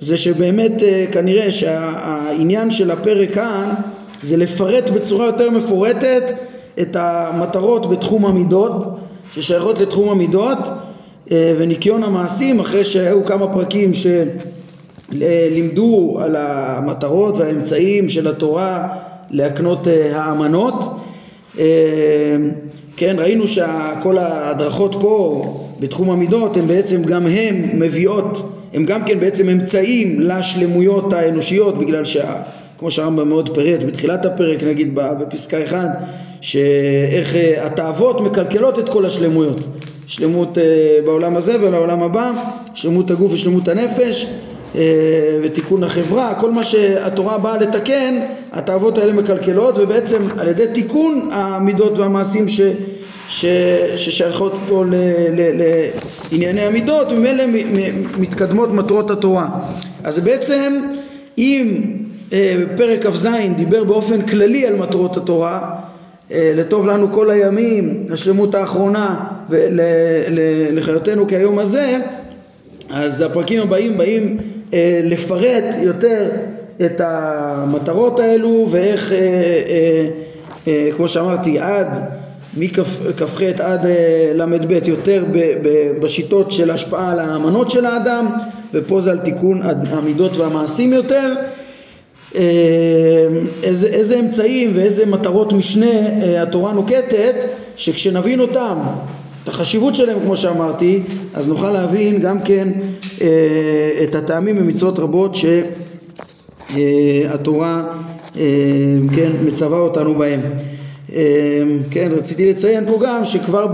זה 0.00 0.16
שבאמת 0.16 0.82
אה, 0.82 1.04
כנראה 1.12 1.52
שהעניין 1.52 2.70
של 2.70 2.90
הפרק 2.90 3.34
כאן 3.34 3.74
זה 4.22 4.36
לפרט 4.36 4.90
בצורה 4.90 5.26
יותר 5.26 5.50
מפורטת 5.50 6.32
את 6.80 6.96
המטרות 6.96 7.90
בתחום 7.90 8.26
המידות 8.26 8.98
ששייכות 9.34 9.80
לתחום 9.80 10.08
המידות 10.08 10.58
וניקיון 11.30 12.02
המעשים 12.02 12.60
אחרי 12.60 12.84
שהיו 12.84 13.24
כמה 13.24 13.52
פרקים 13.52 13.92
שלימדו 15.12 16.18
על 16.20 16.36
המטרות 16.38 17.34
והאמצעים 17.38 18.08
של 18.08 18.28
התורה 18.28 18.88
להקנות 19.30 19.86
האמנות. 20.12 20.74
אמ, 21.58 21.62
כן, 22.96 23.16
ראינו 23.18 23.48
שכל 23.48 24.18
ההדרכות 24.18 24.96
פה 25.00 25.44
בתחום 25.80 26.10
המידות 26.10 26.56
הם 26.56 26.66
בעצם 26.66 27.02
גם 27.02 27.26
הם 27.26 27.54
מביאות, 27.74 28.52
הם 28.74 28.84
גם 28.84 29.04
כן 29.04 29.20
בעצם 29.20 29.48
אמצעים 29.48 30.20
לשלמויות 30.20 31.12
האנושיות 31.12 31.78
בגלל 31.78 32.04
שה... 32.04 32.42
כמו 32.78 32.90
שהרמב"ם 32.90 33.28
מאוד 33.28 33.54
פירט 33.54 33.82
בתחילת 33.82 34.24
הפרק 34.24 34.62
נגיד 34.62 34.90
בפסקה 34.94 35.64
1 35.64 35.78
שאיך 36.40 37.34
אה, 37.34 37.66
התאוות 37.66 38.20
מקלקלות 38.20 38.78
את 38.78 38.88
כל 38.88 39.06
השלמויות. 39.06 39.60
שלמות 40.06 40.58
אה, 40.58 40.98
בעולם 41.04 41.36
הזה 41.36 41.56
ולעולם 41.60 42.02
הבא 42.02 42.32
שלמות 42.74 43.10
הגוף 43.10 43.32
ושלמות 43.32 43.68
הנפש. 43.68 44.24
אה, 44.24 44.45
ותיקון 45.42 45.84
החברה, 45.84 46.34
כל 46.34 46.50
מה 46.50 46.64
שהתורה 46.64 47.38
באה 47.38 47.56
לתקן, 47.56 48.14
התאוות 48.52 48.98
האלה 48.98 49.12
מקלקלות 49.12 49.78
ובעצם 49.78 50.22
על 50.38 50.48
ידי 50.48 50.66
תיקון 50.74 51.28
המידות 51.32 51.98
והמעשים 51.98 52.48
ש, 52.48 52.60
ש, 53.28 53.46
ששייכות 53.96 54.52
פה 54.68 54.84
ל, 54.84 54.94
ל, 55.36 55.62
לענייני 56.32 56.60
המידות 56.60 57.12
וממילא 57.12 57.44
מתקדמות 58.18 58.72
מטרות 58.72 59.10
התורה. 59.10 59.48
אז 60.04 60.18
בעצם 60.18 60.80
אם 61.38 61.82
אה, 62.32 62.56
פרק 62.76 63.06
כ"ז 63.06 63.28
דיבר 63.56 63.84
באופן 63.84 64.22
כללי 64.22 64.66
על 64.66 64.76
מטרות 64.76 65.16
התורה 65.16 65.70
אה, 66.32 66.52
לטוב 66.54 66.86
לנו 66.86 67.12
כל 67.12 67.30
הימים, 67.30 68.06
לשלמות 68.08 68.54
האחרונה 68.54 69.24
ולחיותנו 69.50 71.28
כהיום 71.28 71.58
הזה 71.58 71.98
אז 72.90 73.22
הפרקים 73.22 73.62
הבאים 73.62 73.98
באים 73.98 74.38
אה, 74.74 75.00
לפרט 75.04 75.64
יותר 75.82 76.28
את 76.84 77.00
המטרות 77.04 78.20
האלו 78.20 78.68
ואיך, 78.70 79.12
אה, 79.12 79.18
אה, 79.18 80.08
אה, 80.68 80.88
כמו 80.96 81.08
שאמרתי, 81.08 81.58
עד 81.58 82.00
מכ"ח 82.56 83.42
עד 83.58 83.86
אה, 83.86 84.32
ל"ב 84.34 84.88
יותר 84.88 85.24
ב, 85.32 85.38
ב, 85.62 85.92
בשיטות 86.00 86.52
של 86.52 86.70
השפעה 86.70 87.12
על 87.12 87.18
האמנות 87.18 87.70
של 87.70 87.86
האדם 87.86 88.26
ופה 88.74 89.00
זה 89.00 89.10
על 89.10 89.18
תיקון 89.18 89.62
המידות 89.90 90.36
והמעשים 90.36 90.92
יותר. 90.92 91.34
אה, 92.34 92.42
איזה, 93.62 93.86
איזה 93.86 94.20
אמצעים 94.20 94.70
ואיזה 94.74 95.06
מטרות 95.06 95.52
משנה 95.52 95.90
אה, 96.22 96.42
התורה 96.42 96.72
נוקטת 96.72 97.34
שכשנבין 97.76 98.40
אותם 98.40 98.78
את 99.46 99.50
החשיבות 99.50 99.94
שלהם 99.94 100.18
כמו 100.24 100.36
שאמרתי 100.36 101.02
אז 101.34 101.48
נוכל 101.48 101.70
להבין 101.70 102.18
גם 102.20 102.40
כן 102.40 102.68
אה, 103.20 103.26
את 104.02 104.14
הטעמים 104.14 104.56
במצוות 104.56 104.98
רבות 104.98 105.36
שהתורה 106.70 107.84
אה, 108.36 108.42
כן 109.14 109.30
מצווה 109.44 109.78
אותנו 109.78 110.14
בהם 110.14 110.40
אה, 111.14 111.22
כן 111.90 112.08
רציתי 112.12 112.50
לציין 112.50 112.86
פה 112.86 112.98
גם 113.02 113.24
שכבר 113.24 113.66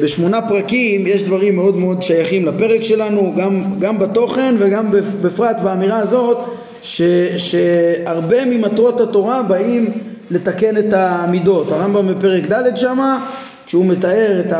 בשמונה 0.00 0.48
פרקים 0.48 1.06
יש 1.06 1.22
דברים 1.22 1.56
מאוד 1.56 1.76
מאוד 1.76 2.02
שייכים 2.02 2.46
לפרק 2.46 2.82
שלנו, 2.82 3.34
גם, 3.36 3.62
גם 3.78 3.98
בתוכן 3.98 4.54
וגם 4.58 4.90
בפרט 5.22 5.56
באמירה 5.62 5.98
הזאת, 5.98 6.38
ש, 6.82 7.02
שהרבה 7.36 8.44
ממטרות 8.44 9.00
התורה 9.00 9.42
באים 9.42 9.90
לתקן 10.30 10.76
את 10.76 10.92
המידות. 10.92 11.72
הרמב"ם 11.72 12.08
בפרק 12.08 12.46
ד' 12.46 12.76
שמה, 12.76 13.30
כשהוא 13.68 13.86
מתאר 13.86 14.40
את 14.40 14.52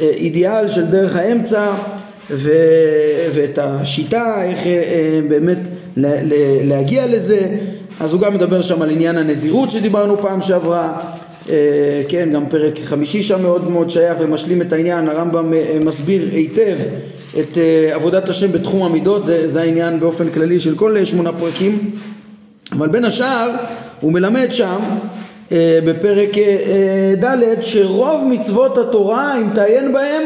האידיאל 0.00 0.68
של 0.68 0.86
דרך 0.86 1.16
האמצע 1.16 1.72
ו, 2.30 2.50
ואת 3.34 3.58
השיטה, 3.62 4.44
איך 4.44 4.66
אה, 4.66 5.20
באמת 5.28 5.68
להגיע 6.64 7.06
לזה, 7.06 7.46
אז 8.00 8.12
הוא 8.12 8.20
גם 8.20 8.34
מדבר 8.34 8.62
שם 8.62 8.82
על 8.82 8.90
עניין 8.90 9.18
הנזירות 9.18 9.70
שדיברנו 9.70 10.18
פעם 10.20 10.40
שעברה, 10.40 11.00
אה, 11.50 12.02
כן, 12.08 12.28
גם 12.32 12.48
פרק 12.48 12.78
חמישי 12.84 13.22
שם 13.22 13.42
מאוד 13.42 13.70
מאוד 13.70 13.90
שייך 13.90 14.18
ומשלים 14.20 14.62
את 14.62 14.72
העניין, 14.72 15.08
הרמב"ם 15.08 15.54
אה, 15.54 15.78
מסביר 15.84 16.28
היטב 16.32 16.76
את 17.40 17.58
אה, 17.58 17.94
עבודת 17.94 18.28
השם 18.28 18.52
בתחום 18.52 18.82
המידות, 18.82 19.24
זה, 19.24 19.48
זה 19.48 19.60
העניין 19.60 20.00
באופן 20.00 20.30
כללי 20.30 20.60
של 20.60 20.74
כל 20.74 21.04
שמונה 21.04 21.32
פרקים, 21.32 21.90
אבל 22.72 22.88
בין 22.88 23.04
השאר 23.04 23.50
הוא 24.00 24.12
מלמד 24.12 24.48
שם 24.50 24.78
בפרק 25.84 26.30
ד' 27.24 27.62
שרוב 27.62 28.24
מצוות 28.30 28.78
התורה, 28.78 29.38
אם 29.38 29.46
תעיין 29.54 29.92
בהם, 29.92 30.22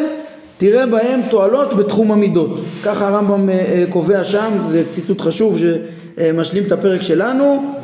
תראה 0.59 0.87
בהם 0.87 1.21
תועלות 1.31 1.75
בתחום 1.75 2.13
המידות. 2.13 2.61
ככה 2.83 3.09
הרמב"ם 3.09 3.49
קובע 3.91 4.25
שם, 4.25 4.51
זה 4.65 4.83
ציטוט 4.91 5.21
חשוב 5.21 5.59
שמשלים 5.59 6.65
את 6.67 6.73
הפרק 6.73 7.03
שלנו. 7.03 7.75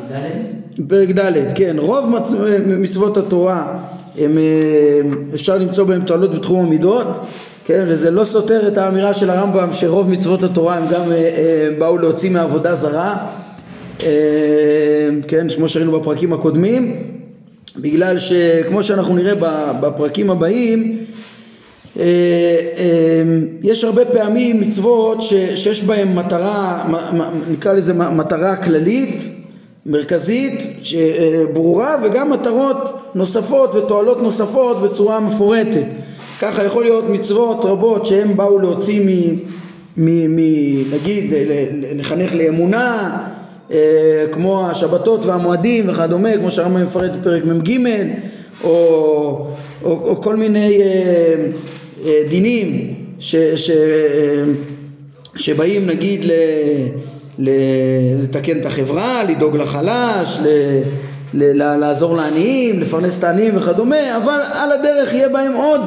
פרק 0.87 1.09
ד', 1.09 1.53
כן, 1.55 1.75
רוב 1.79 2.09
מצ... 2.09 2.33
מצוות 2.67 3.17
התורה 3.17 3.77
הם, 4.17 4.37
אה, 4.37 5.01
אפשר 5.33 5.57
למצוא 5.57 5.83
בהם 5.83 6.01
תועלות 6.01 6.35
בתחום 6.35 6.65
המידות, 6.65 7.07
כן, 7.65 7.85
וזה 7.87 8.11
לא 8.11 8.23
סותר 8.23 8.67
את 8.67 8.77
האמירה 8.77 9.13
של 9.13 9.29
הרמב"ם 9.29 9.73
שרוב 9.73 10.09
מצוות 10.09 10.43
התורה 10.43 10.77
הם 10.77 10.87
גם 10.87 11.11
אה, 11.11 11.17
אה, 11.17 11.69
באו 11.79 11.97
להוציא 11.97 12.29
מעבודה 12.29 12.75
זרה, 12.75 13.27
כן, 15.27 15.47
כמו 15.55 15.67
שראינו 15.67 15.99
בפרקים 15.99 16.33
הקודמים, 16.33 16.95
בגלל 17.77 18.17
שכמו 18.19 18.83
שאנחנו 18.83 19.15
נראה 19.15 19.35
בפרקים 19.81 20.31
הבאים, 20.31 20.97
יש 23.63 23.83
הרבה 23.83 24.05
פעמים 24.05 24.61
מצוות 24.61 25.21
שיש 25.55 25.83
בהן 25.83 26.15
מטרה, 26.15 26.85
נקרא 27.49 27.73
לזה 27.73 27.93
מטרה 27.93 28.55
כללית 28.55 29.23
מרכזית 29.85 30.61
ברורה 31.53 31.95
וגם 32.03 32.31
מטרות 32.31 32.77
נוספות 33.15 33.75
ותועלות 33.75 34.23
נוספות 34.23 34.81
בצורה 34.81 35.19
מפורטת. 35.19 35.85
ככה 36.41 36.63
יכול 36.63 36.83
להיות 36.83 37.09
מצוות 37.09 37.65
רבות 37.65 38.05
שהם 38.05 38.37
באו 38.37 38.59
להוציא 38.59 39.01
מ... 39.05 39.35
מ, 39.97 40.35
מ 40.35 40.39
נגיד 40.93 41.33
לחנך 41.95 42.33
לאמונה 42.33 43.09
אה, 43.13 43.40
כמו 44.31 44.69
השבתות 44.69 45.25
והמועדים 45.25 45.89
וכדומה 45.89 46.37
כמו 46.37 46.51
שהרמב"ם 46.51 46.83
מפרט 46.83 47.11
בפרק 47.15 47.45
מ"ג 47.45 47.77
או, 48.63 48.69
או, 49.83 49.91
או 49.91 50.21
כל 50.21 50.35
מיני 50.35 50.81
אה, 50.81 51.35
אה, 52.05 52.23
דינים 52.29 52.93
ש, 53.19 53.35
ש, 53.35 53.71
שבאים 55.35 55.87
נגיד 55.87 56.25
ל... 56.25 56.31
לתקן 58.19 58.57
את 58.59 58.65
החברה, 58.65 59.23
לדאוג 59.23 59.57
לחלש, 59.57 60.39
ל- 60.43 60.81
ל- 61.33 61.77
לעזור 61.77 62.15
לעניים, 62.15 62.79
לפרנס 62.79 63.19
את 63.19 63.23
העניים 63.23 63.57
וכדומה, 63.57 64.17
אבל 64.17 64.39
על 64.53 64.71
הדרך 64.71 65.13
יהיה 65.13 65.29
בהם 65.29 65.53
עוד 65.53 65.81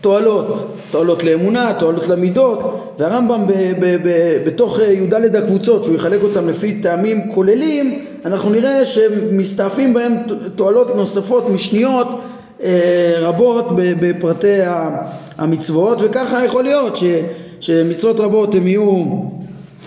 תועלות, 0.00 0.76
תועלות 0.92 1.24
לאמונה, 1.24 1.72
תועלות 1.78 2.08
למידות, 2.08 2.60
והרמב"ם 2.98 3.46
ב- 3.46 3.52
ב- 3.80 3.96
ב- 4.02 4.38
בתוך 4.46 4.78
י"ד 4.78 5.36
הקבוצות, 5.36 5.84
שהוא 5.84 5.94
יחלק 5.96 6.22
אותם 6.22 6.48
לפי 6.48 6.72
טעמים 6.74 7.30
כוללים, 7.34 7.98
אנחנו 8.24 8.50
נראה 8.50 8.84
שמסתעפים 8.84 9.94
בהם 9.94 10.14
תועלות 10.56 10.96
נוספות 10.96 11.50
משניות 11.50 12.06
אה, 12.62 13.14
רבות 13.20 13.66
בפרטי 13.76 14.58
המצוות, 15.38 15.98
וככה 16.02 16.44
יכול 16.44 16.64
להיות 16.64 16.96
ש- 16.96 17.04
שמצוות 17.60 18.20
רבות 18.20 18.54
הם 18.54 18.66
יהיו 18.66 19.04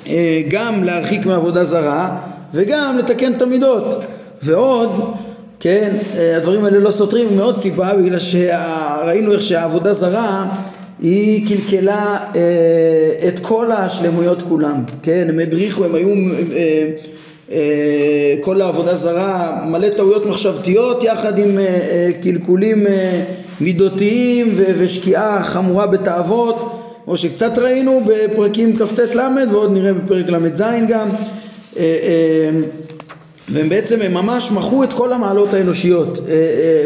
אה, 0.07 0.41
גם 0.49 0.83
להרחיק 0.83 1.25
מעבודה 1.25 1.63
זרה 1.63 2.17
וגם 2.53 2.97
לתקן 2.97 3.33
את 3.33 3.41
המידות. 3.41 3.85
ועוד 4.43 4.89
כן 5.59 5.91
אה, 6.17 6.37
הדברים 6.37 6.65
האלה 6.65 6.79
לא 6.79 6.91
סותרים 6.91 7.37
מעוד 7.37 7.57
סיבה 7.57 7.93
בגלל 7.95 8.19
שראינו 8.19 9.31
איך 9.31 9.41
שהעבודה 9.41 9.93
זרה 9.93 10.45
היא 11.01 11.47
קלקלה 11.47 12.17
אה, 12.35 13.27
את 13.27 13.39
כל 13.39 13.71
השלמויות 13.71 14.41
כולם 14.41 14.83
כן? 15.03 15.27
הם 15.29 15.39
הדריכו 15.39 15.85
הם 15.85 15.95
היו 15.95 16.09
כל 18.41 18.61
העבודה 18.61 18.95
זרה 18.95 19.61
מלא 19.65 19.89
טעויות 19.89 20.25
מחשבתיות 20.25 21.03
יחד 21.03 21.39
עם 21.39 21.57
קלקולים 22.21 22.87
מידותיים 23.61 24.55
ושקיעה 24.57 25.43
חמורה 25.43 25.87
בתאוות. 25.87 26.81
כמו 27.05 27.17
שקצת 27.17 27.57
ראינו 27.57 28.01
בפרקים 28.05 28.75
כ"ט 28.75 28.99
ל' 28.99 29.51
ועוד 29.51 29.73
נראה 29.73 29.93
בפרק 29.93 30.29
ל"ז 30.29 30.63
גם. 30.87 31.09
אה, 31.77 31.83
אה, 31.83 32.49
והם 33.49 33.69
בעצם 33.69 34.01
הם 34.01 34.13
ממש 34.13 34.51
מחו 34.51 34.83
את 34.83 34.93
כל 34.93 35.13
המעלות 35.13 35.53
האנושיות 35.53 36.19
אה, 36.29 36.33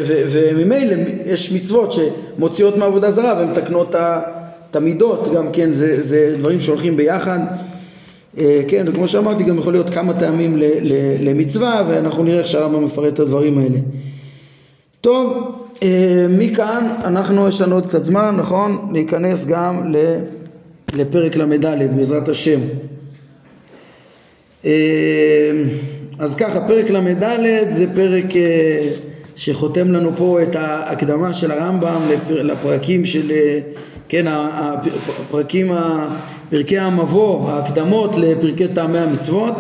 וממילא 0.05 0.95
יש 1.25 1.51
מצוות 1.51 1.93
שמוציאות 1.93 2.77
מעבודה 2.77 3.11
זרה 3.11 3.33
והן 3.33 3.51
מתקנות 3.51 3.95
את 4.69 4.75
המידות 4.75 5.29
גם 5.35 5.51
כן 5.51 5.71
זה, 5.71 6.03
זה 6.03 6.35
דברים 6.37 6.61
שהולכים 6.61 6.97
ביחד 6.97 7.39
כן 8.67 8.85
וכמו 8.87 9.07
שאמרתי 9.07 9.43
גם 9.43 9.57
יכול 9.57 9.73
להיות 9.73 9.89
כמה 9.89 10.13
טעמים 10.13 10.57
למצווה 11.21 11.83
ואנחנו 11.87 12.23
נראה 12.23 12.39
איך 12.39 12.47
שהרמב"ם 12.47 12.85
מפרט 12.85 13.13
את 13.13 13.19
הדברים 13.19 13.57
האלה 13.57 13.79
טוב 15.01 15.55
אה, 15.83 16.25
מכאן 16.29 16.87
אנחנו 17.03 17.47
יש 17.47 17.61
לנו 17.61 17.75
עוד 17.75 17.85
קצת 17.85 18.05
זמן, 18.05 18.35
נכון? 18.37 18.89
להיכנס 18.93 19.45
גם 19.45 19.93
לפרק 20.93 21.35
ל"ד 21.35 21.65
בעזרת 21.95 22.29
השם. 22.29 22.59
אה, 26.19 26.23
אז 26.23 26.35
ככה, 26.35 26.61
פרק 26.67 26.89
ל"ד 26.89 27.69
זה 27.69 27.85
פרק 27.95 28.35
אה, 28.35 28.89
שחותם 29.35 29.91
לנו 29.91 30.11
פה 30.17 30.41
את 30.43 30.55
ההקדמה 30.55 31.33
של 31.33 31.51
הרמב"ם 31.51 32.01
לפרקים 32.29 33.05
של, 33.05 33.31
כן, 34.09 34.25
הפרקים, 34.27 35.71
פרקי 36.49 36.79
המבוא, 36.79 37.49
ההקדמות 37.49 38.15
לפרקי 38.17 38.67
טעמי 38.67 38.97
המצוות. 38.97 39.55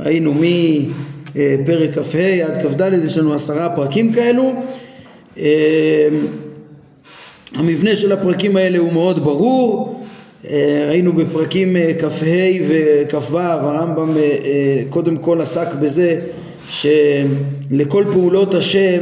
ראינו 0.00 0.34
מפרק 0.34 1.90
כ"ה 1.94 2.44
עד 2.46 2.66
כ"ד, 2.66 2.92
יש 3.04 3.18
לנו 3.18 3.34
עשרה 3.34 3.76
פרקים 3.76 4.12
כאלו. 4.12 4.52
המבנה 7.54 7.96
של 7.96 8.12
הפרקים 8.12 8.56
האלה 8.56 8.78
הוא 8.78 8.92
מאוד 8.92 9.24
ברור 9.24 9.98
אה, 9.98 10.01
ראינו 10.88 11.12
בפרקים 11.12 11.76
אה, 11.76 11.92
כ"ה 12.00 12.24
וכ"ו 12.68 13.38
הרמב"ם 13.38 14.16
אה, 14.16 14.82
קודם 14.90 15.16
כל 15.16 15.40
עסק 15.40 15.74
בזה 15.74 16.20
שלכל 16.68 18.04
פעולות 18.12 18.54
השם 18.54 19.00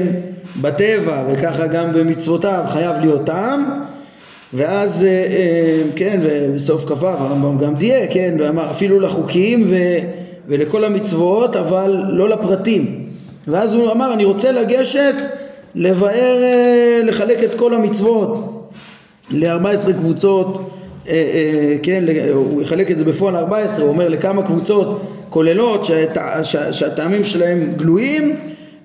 בטבע 0.61 1.24
וככה 1.33 1.66
גם 1.66 1.92
במצוותיו 1.92 2.64
חייב 2.72 2.96
להיות 3.00 3.26
טעם. 3.26 3.81
ואז 4.55 5.07
כן 5.96 6.20
ובסוף 6.22 6.85
כ"ו 6.85 7.07
הרמב"ם 7.07 7.59
גם 7.59 7.74
דייק 7.74 8.12
כן 8.12 8.37
ואמר 8.38 8.70
אפילו 8.70 9.00
לחוקים 9.00 9.66
ו, 9.70 9.74
ולכל 10.48 10.85
המצוות 10.85 11.57
אבל 11.57 12.03
לא 12.09 12.29
לפרטים. 12.29 13.07
ואז 13.48 13.74
הוא 13.74 13.92
אמר 13.92 14.14
אני 14.14 14.24
רוצה 14.24 14.53
לגשת 14.53 15.14
לבאר, 15.74 16.42
אה, 16.42 17.00
לחלק 17.05 17.44
את 17.44 17.55
כל 17.55 17.74
המצוות 17.74 18.62
ל-14 19.31 19.92
קבוצות, 19.92 20.55
אה, 20.57 20.61
אה, 20.62 20.79
כן, 21.82 22.04
הוא 22.32 22.62
יחלק 22.62 22.90
את 22.90 22.98
זה 22.98 23.04
בפועל 23.04 23.36
14, 23.36 23.84
הוא 23.84 23.92
אומר 23.92 24.08
לכמה 24.08 24.42
קבוצות 24.42 25.00
כוללות 25.30 25.84
שהטעמים 26.72 27.24
שלהם 27.24 27.72
גלויים 27.76 28.36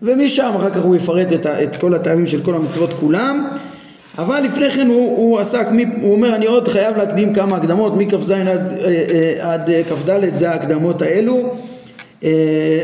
ומשם 0.02 0.52
אחר 0.56 0.70
כך 0.70 0.82
הוא 0.82 0.96
יפרט 0.96 1.34
את, 1.34 1.46
את 1.46 1.76
כל 1.76 1.94
הטעמים 1.94 2.28
של 2.28 2.44
כל 2.44 2.56
המצוות 2.56 2.94
כולם. 2.94 3.48
אבל 4.18 4.42
לפני 4.42 4.72
כן 4.72 4.88
הוא, 4.88 5.18
הוא 5.18 5.40
עסק, 5.40 5.68
הוא 6.02 6.16
אומר 6.16 6.36
אני 6.36 6.46
עוד 6.46 6.68
חייב 6.68 6.98
להקדים 6.98 7.34
כמה 7.34 7.58
הקדמות 7.58 7.94
מכ"ז 7.96 8.32
עד, 8.32 8.80
עד 9.40 9.70
כ"ד 9.90 10.36
זה 10.36 10.52
ההקדמות 10.52 11.02
האלו 11.02 11.54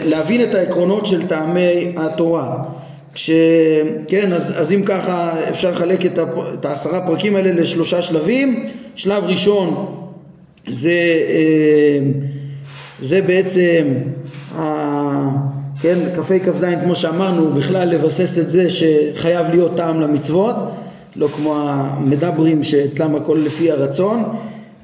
להבין 0.06 0.44
את 0.44 0.56
העקרונות 0.56 1.06
של 1.06 1.28
טעמי 1.28 1.94
התורה 1.98 2.64
כש... 3.14 3.30
כן, 4.08 4.34
אז, 4.34 4.54
אז 4.58 4.72
אם 4.72 4.82
ככה 4.86 5.32
אפשר 5.50 5.72
לחלק 5.72 6.06
את, 6.06 6.18
הפ... 6.18 6.30
את 6.54 6.66
העשרה 6.66 7.08
פרקים 7.08 7.36
האלה 7.36 7.52
לשלושה 7.52 8.02
שלבים. 8.02 8.66
שלב 8.96 9.24
ראשון 9.24 9.96
זה, 10.68 10.92
אה, 11.30 12.00
זה 13.00 13.22
בעצם. 13.22 13.84
כן, 15.82 15.98
כ"ה 16.16 16.40
כ"ז 16.40 16.66
כמו 16.84 16.96
שאמרנו, 16.96 17.52
בכלל 17.52 17.90
לבסס 17.90 18.38
את 18.38 18.50
זה 18.50 18.68
שחייב 18.70 19.48
להיות 19.50 19.78
טעם 19.78 20.02
למצוות. 20.02 20.56
לא 21.16 21.28
כמו 21.28 21.60
המדברים 21.70 22.64
שאצלם 22.64 23.16
הכל 23.16 23.42
לפי 23.46 23.72
הרצון. 23.72 24.24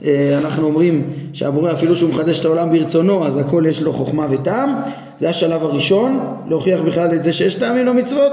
אה, 0.06 0.38
אנחנו 0.38 0.68
אומרים 0.68 1.14
שהבורא 1.34 1.72
אפילו 1.72 1.96
שהוא 1.96 2.10
מחדש 2.10 2.40
את 2.40 2.46
העולם 2.46 2.72
ברצונו 2.72 3.28
אז 3.28 3.38
הכל 3.38 3.64
יש 3.68 3.82
לו 3.82 3.94
חוכמה 3.94 4.26
וטעם. 4.30 4.76
זה 5.20 5.30
השלב 5.30 5.64
הראשון 5.64 6.20
להוכיח 6.48 6.80
בכלל 6.82 7.16
את 7.16 7.24
זה 7.24 7.34
שיש 7.34 7.56
טעמים 7.56 7.86
למצוות. 7.86 8.32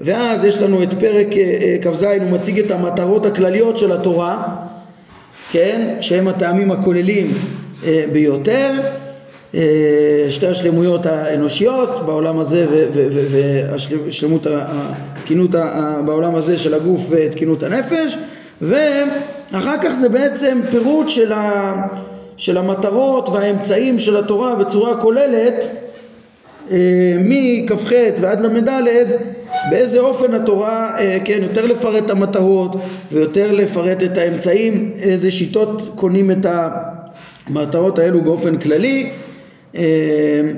ואז 0.00 0.44
יש 0.44 0.62
לנו 0.62 0.82
את 0.82 0.94
פרק 0.94 1.26
אה, 1.36 1.58
אה, 1.62 1.76
כ"ז 1.82 2.02
הוא 2.02 2.30
מציג 2.30 2.58
את 2.58 2.70
המטרות 2.70 3.26
הכלליות 3.26 3.78
של 3.78 3.92
התורה 3.92 4.56
כן? 5.52 5.96
שהם 6.00 6.28
הטעמים 6.28 6.70
הכוללים 6.70 7.34
ביותר 8.12 8.72
שתי 10.30 10.46
השלמויות 10.46 11.06
האנושיות 11.06 12.06
בעולם 12.06 12.38
הזה 12.38 12.66
והשלמות 13.30 14.46
התקינות 14.50 15.50
בעולם 16.04 16.34
הזה 16.34 16.58
של 16.58 16.74
הגוף 16.74 17.06
ותקינות 17.10 17.62
הנפש 17.62 18.18
ואחר 19.54 19.76
כך 19.82 19.90
זה 19.90 20.08
בעצם 20.08 20.60
פירוט 20.70 21.08
של, 21.08 21.32
ה, 21.32 21.74
של 22.36 22.56
המטרות 22.58 23.28
והאמצעים 23.28 23.98
של 23.98 24.16
התורה 24.16 24.56
בצורה 24.56 25.00
כוללת 25.00 25.68
אה, 26.70 27.16
מכ"ח 27.20 27.92
ועד 28.20 28.40
ל"ד 28.40 28.68
באיזה 29.70 30.00
אופן 30.00 30.34
התורה, 30.34 30.98
אה, 30.98 31.18
כן, 31.24 31.38
יותר 31.42 31.66
לפרט 31.66 32.04
את 32.04 32.10
המטרות 32.10 32.76
ויותר 33.12 33.52
לפרט 33.52 34.02
את 34.02 34.18
האמצעים, 34.18 34.90
איזה 34.98 35.30
שיטות 35.30 35.92
קונים 35.94 36.30
את 36.30 36.46
המטרות 37.46 37.98
האלו 37.98 38.20
באופן 38.20 38.58
כללי, 38.58 39.10
אה, 39.74 39.82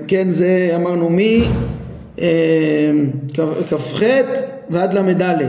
כן, 0.08 0.30
זה 0.30 0.72
אמרנו 0.74 1.10
מכ"ח 1.10 2.22
ועד 4.70 4.94
ל"ד. 4.94 5.42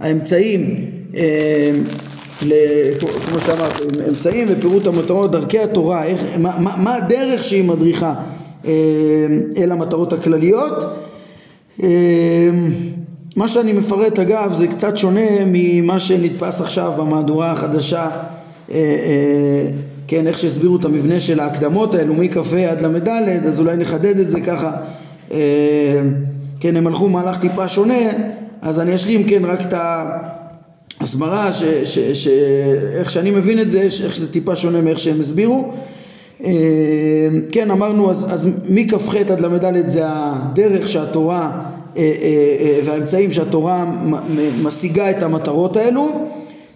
האמצעים, 0.00 0.90
כמו 3.28 3.40
שאמרת, 3.46 3.80
אמצעים 4.08 4.48
ופירוט 4.50 4.86
המטרות, 4.86 5.30
דרכי 5.30 5.58
התורה, 5.58 6.04
איך, 6.04 6.20
מה, 6.38 6.58
מה, 6.58 6.74
מה 6.76 6.94
הדרך 6.94 7.44
שהיא 7.44 7.64
מדריכה 7.64 8.14
אה, 8.64 8.72
אל 9.56 9.72
המטרות 9.72 10.12
הכלליות. 10.12 10.84
אה, 11.82 11.88
מה 13.36 13.48
שאני 13.48 13.72
מפרט 13.72 14.18
אגב 14.18 14.52
זה 14.52 14.66
קצת 14.66 14.96
שונה 14.96 15.30
ממה 15.46 16.00
שנתפס 16.00 16.60
עכשיו 16.60 16.92
במהדורה 16.96 17.52
החדשה 17.52 18.08
כן, 20.06 20.26
איך 20.26 20.38
שהסבירו 20.38 20.76
את 20.76 20.84
המבנה 20.84 21.20
של 21.20 21.40
ההקדמות 21.40 21.94
האלו 21.94 22.14
מכ"ה 22.14 22.70
עד 22.70 22.82
ל"ד, 22.82 23.08
אז 23.46 23.60
אולי 23.60 23.76
נחדד 23.76 24.18
את 24.18 24.30
זה 24.30 24.40
ככה. 24.40 24.72
כן, 26.60 26.76
הם 26.76 26.86
הלכו 26.86 27.08
מהלך 27.08 27.38
טיפה 27.38 27.68
שונה, 27.68 28.00
אז 28.62 28.80
אני 28.80 28.94
אשלים 28.94 29.24
כן 29.24 29.44
רק 29.44 29.60
את 29.60 29.74
ההסברה, 31.02 31.50
איך 32.98 33.10
שאני 33.10 33.30
מבין 33.30 33.60
את 33.60 33.70
זה, 33.70 33.80
איך 33.80 34.14
שזה 34.14 34.32
טיפה 34.32 34.56
שונה 34.56 34.80
מאיך 34.80 34.98
שהם 34.98 35.20
הסבירו. 35.20 35.72
אה, 36.44 36.50
כן, 37.50 37.70
אמרנו, 37.70 38.10
אז, 38.10 38.26
אז 38.34 38.48
מכ"ח 38.68 39.14
עד 39.14 39.40
ל"ד 39.40 39.88
זה 39.88 40.02
הדרך 40.06 40.88
שהתורה 40.88 41.50
אה, 41.96 42.02
אה, 42.22 42.80
והאמצעים 42.84 43.32
שהתורה 43.32 43.84
משיגה 44.62 45.10
את 45.10 45.22
המטרות 45.22 45.76
האלו. 45.76 46.26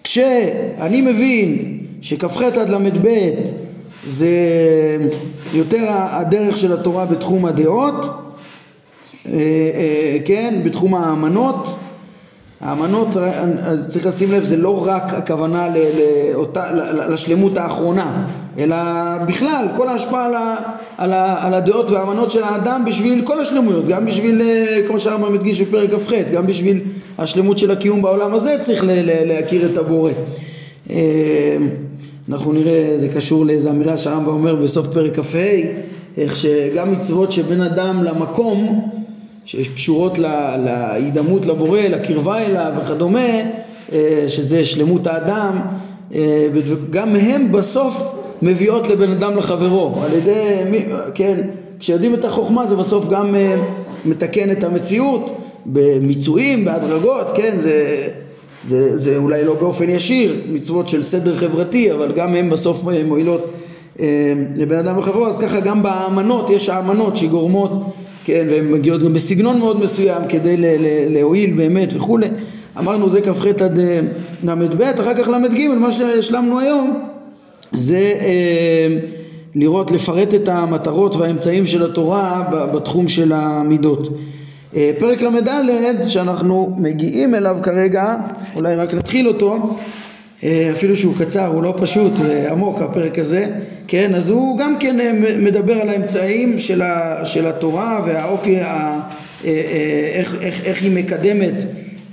כשאני 0.05 1.01
מבין 1.03 1.79
שכ"ח 2.01 2.43
עד 2.43 2.69
ל"ב 2.69 3.31
זה 4.07 4.29
יותר 5.53 5.85
הדרך 5.89 6.57
של 6.57 6.73
התורה 6.73 7.07
בתחום 7.07 7.45
הדעות 7.45 8.07
כן, 10.25 10.61
בתחום 10.65 10.95
האמנות. 10.95 11.69
האמנות, 12.61 13.17
אה, 13.17 13.45
צריך 13.89 14.07
לשים 14.07 14.33
לב, 14.33 14.45
זה 14.45 14.57
לא 14.57 14.87
רק 14.87 15.15
הכוונה 15.15 15.69
לאותה, 16.33 16.73
לשלמות 17.09 17.59
האחרונה, 17.59 18.27
אלא 18.59 18.77
בכלל, 19.27 19.67
כל 19.77 19.89
ההשפעה 19.89 20.27
על, 20.99 21.13
על 21.13 21.55
הדעות 21.55 21.91
והאמנות 21.91 22.31
של 22.31 22.43
האדם 22.43 22.85
בשביל 22.87 23.23
כל 23.25 23.41
השלמויות, 23.41 23.89
גם 23.89 24.07
בשביל, 24.07 24.43
כמו 24.87 25.01
שהרמב"ם 25.01 25.35
הדגיש 25.35 25.61
בפרק 25.61 25.91
כ"ח, 25.91 26.13
גם 26.33 26.47
בשביל 26.47 26.81
השלמות 27.19 27.59
של 27.59 27.71
הקיום 27.71 28.03
בעולם 28.03 28.35
הזה 28.35 28.57
צריך 28.61 28.85
להכיר 29.27 29.71
את 29.73 29.79
הבורא. 29.79 30.11
אנחנו 32.29 32.53
נראה, 32.53 32.95
זה 32.99 33.09
קשור 33.09 33.47
לאיזו 33.47 33.71
אמירה 33.71 33.97
שהרמב"ם 33.97 34.33
אומר 34.33 34.55
בסוף 34.55 34.87
פרק 34.93 35.17
כ"ה, 35.19 35.39
איך 36.17 36.37
שגם 36.37 36.93
מצוות 36.93 37.33
שבין 37.33 37.61
אדם 37.61 38.05
למקום 38.05 38.89
שקשורות 39.47 40.19
להידמות 40.65 41.47
לבורא, 41.47 41.81
לקרבה 41.81 42.39
אליו 42.39 42.73
וכדומה, 42.81 43.29
אה, 43.93 44.25
שזה 44.29 44.65
שלמות 44.65 45.07
האדם, 45.07 45.59
אה, 46.15 46.49
גם 46.91 47.17
הם 47.17 47.53
בסוף 47.53 48.03
מביאות 48.43 48.89
לבן 48.89 49.11
אדם 49.11 49.37
לחברו, 49.37 49.95
על 50.05 50.13
ידי, 50.13 50.63
כן, 51.15 51.41
כשיודעים 51.79 52.15
את 52.15 52.25
החוכמה 52.25 52.67
זה 52.67 52.77
בסוף 52.77 53.09
גם 53.09 53.35
אה, 53.35 53.57
מתקן 54.05 54.51
את 54.51 54.65
המציאות 54.65 55.37
במיצויים, 55.67 56.65
בהדרגות, 56.65 57.31
כן, 57.35 57.57
זה, 57.57 58.09
זה, 58.69 58.99
זה 58.99 59.17
אולי 59.17 59.45
לא 59.45 59.55
באופן 59.55 59.89
ישיר, 59.89 60.37
מצוות 60.53 60.89
של 60.89 61.03
סדר 61.03 61.37
חברתי, 61.37 61.93
אבל 61.93 62.13
גם 62.13 62.35
הם 62.35 62.51
בסוף 62.51 62.83
מועילות 63.05 63.53
לבן 64.57 64.79
אדם 64.79 64.99
לחברו, 64.99 65.27
אז 65.27 65.39
ככה 65.39 65.61
גם 65.61 65.83
באמנות, 65.83 66.51
יש 66.51 66.69
האמנות 66.69 67.17
שגורמות 67.17 67.73
כן, 68.27 68.47
והן 68.51 68.73
מגיעות 68.73 69.03
גם 69.03 69.13
בסגנון 69.13 69.59
מאוד 69.59 69.83
מסוים 69.83 70.23
כדי 70.29 70.57
להועיל 71.11 71.57
באמת 71.57 71.89
וכולי. 71.95 72.29
אמרנו 72.79 73.09
זה 73.09 73.21
כ"ח 73.21 73.47
עד 73.47 73.79
אה, 73.79 74.01
ל"ב, 74.45 74.83
אחר 74.83 75.15
כך 75.15 75.29
ל"ג, 75.29 75.67
מה 75.69 75.93
שהשלמנו 75.93 76.61
היום 76.61 77.01
זה 77.73 77.99
אה, 78.21 78.97
לראות, 79.55 79.91
לפרט 79.91 80.35
את 80.35 80.49
המטרות 80.49 81.17
והאמצעים 81.17 81.67
של 81.67 81.91
התורה 81.91 82.49
בתחום 82.75 83.09
של 83.09 83.33
המידות. 83.33 84.09
אה, 84.77 84.91
פרק 84.99 85.23
ל"ד 85.23 86.09
שאנחנו 86.09 86.75
מגיעים 86.79 87.35
אליו 87.35 87.57
כרגע, 87.63 88.17
אולי 88.57 88.77
רק 88.77 88.95
נתחיל 88.95 89.29
אותו, 89.29 89.77
אפילו 90.45 90.97
שהוא 90.97 91.15
קצר, 91.19 91.47
הוא 91.47 91.63
לא 91.63 91.75
פשוט, 91.77 92.13
עמוק 92.51 92.83
הפרק 92.83 93.19
הזה, 93.19 93.47
כן, 93.89 94.15
אז 94.15 94.31
הוא 94.31 94.59
גם 94.59 94.79
כן 94.79 95.01
אה, 95.01 95.13
מדבר 95.39 95.75
על 95.75 95.89
האמצעים 95.89 96.59
של, 96.59 96.83
ה, 96.83 97.25
של 97.25 97.47
התורה 97.47 98.03
והאופי, 98.07 98.61
ה, 98.61 99.01
אה, 99.45 99.51
איך, 100.15 100.37
איך, 100.41 100.65
איך 100.65 100.83
היא 100.83 100.97
מקדמת 100.97 101.65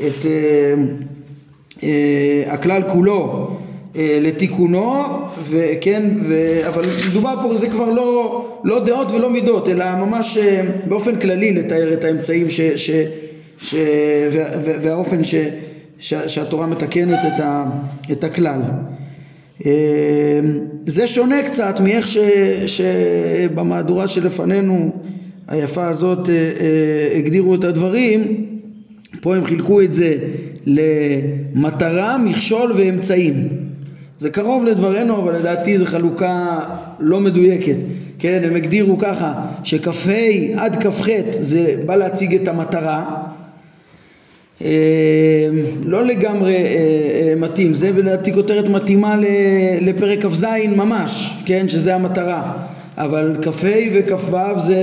את 0.08 0.26
הכלל 2.48 2.82
כולו 2.88 3.50
לתיקונו, 3.96 4.92
וכן, 5.44 6.04
ו, 6.24 6.60
אבל 6.68 6.84
מדובר 7.10 7.36
פה, 7.44 7.58
זה 7.58 7.70
כבר 7.70 7.90
לא, 7.90 8.46
לא 8.64 8.86
דעות 8.86 9.12
ולא 9.12 9.30
מידות, 9.30 9.70
אלא 9.70 9.86
ממש 9.96 10.38
באופן 10.86 11.20
כללי 11.20 11.54
לתאר 11.54 11.94
את 11.94 12.04
האמצעים 12.04 12.50
ש, 12.50 12.62
ש, 12.62 12.92
ש, 13.58 13.76
והאופן 14.82 15.24
ש 15.24 15.36
שהתורה 16.00 16.68
מתקנת 16.68 17.20
את, 17.28 17.40
ה, 17.40 17.66
את 18.12 18.24
הכלל. 18.24 18.62
אמ, 19.66 19.72
זה 20.88 21.08
שונה 21.08 21.44
קצת 21.44 21.80
מאיך 21.80 22.08
ש, 22.08 22.18
שבמהדורה 22.68 24.08
שלפנינו 24.08 24.92
היפה 25.48 25.88
הזאת 25.88 26.30
אה, 26.30 26.36
אה, 26.36 27.18
הגדירו 27.18 27.56
את 27.56 27.64
הדברים, 27.64 28.46
פה 29.22 29.36
הם 29.36 29.46
חילקו 29.46 29.82
את 29.82 29.94
זה 29.94 30.18
למטרה, 30.66 32.18
מכשול 32.18 32.72
ואמצעים. 32.78 33.48
זה 34.18 34.30
קרוב 34.30 34.66
לדברנו 34.66 35.18
אבל 35.18 35.36
לדעתי 35.36 35.78
זו 35.78 35.86
חלוקה 35.86 36.60
לא 37.00 37.20
מדויקת, 37.20 37.78
כן, 38.20 38.42
הם 38.44 38.56
הגדירו 38.56 38.98
ככה 38.98 39.34
שכ"ה 39.64 40.12
עד 40.56 40.84
כ"ח 40.84 41.08
זה 41.40 41.76
בא 41.86 41.96
להציג 41.96 42.36
את 42.36 42.48
המטרה 42.48 43.24
לא 45.86 46.06
לגמרי 46.06 46.56
אה, 46.56 46.62
אה, 46.62 47.34
מתאים, 47.38 47.74
זה 47.74 47.92
לדעתי 47.92 48.34
כותרת 48.34 48.70
מתאימה 48.70 49.16
לפרק 49.82 50.26
כ"ז 50.26 50.46
ממש, 50.76 51.34
כן, 51.46 51.70
שזה 51.70 51.96
המטרה, 51.96 52.54
אבל 52.98 53.38
כ"ה 53.42 53.68
וכ"ו 53.94 54.60
זה, 54.60 54.78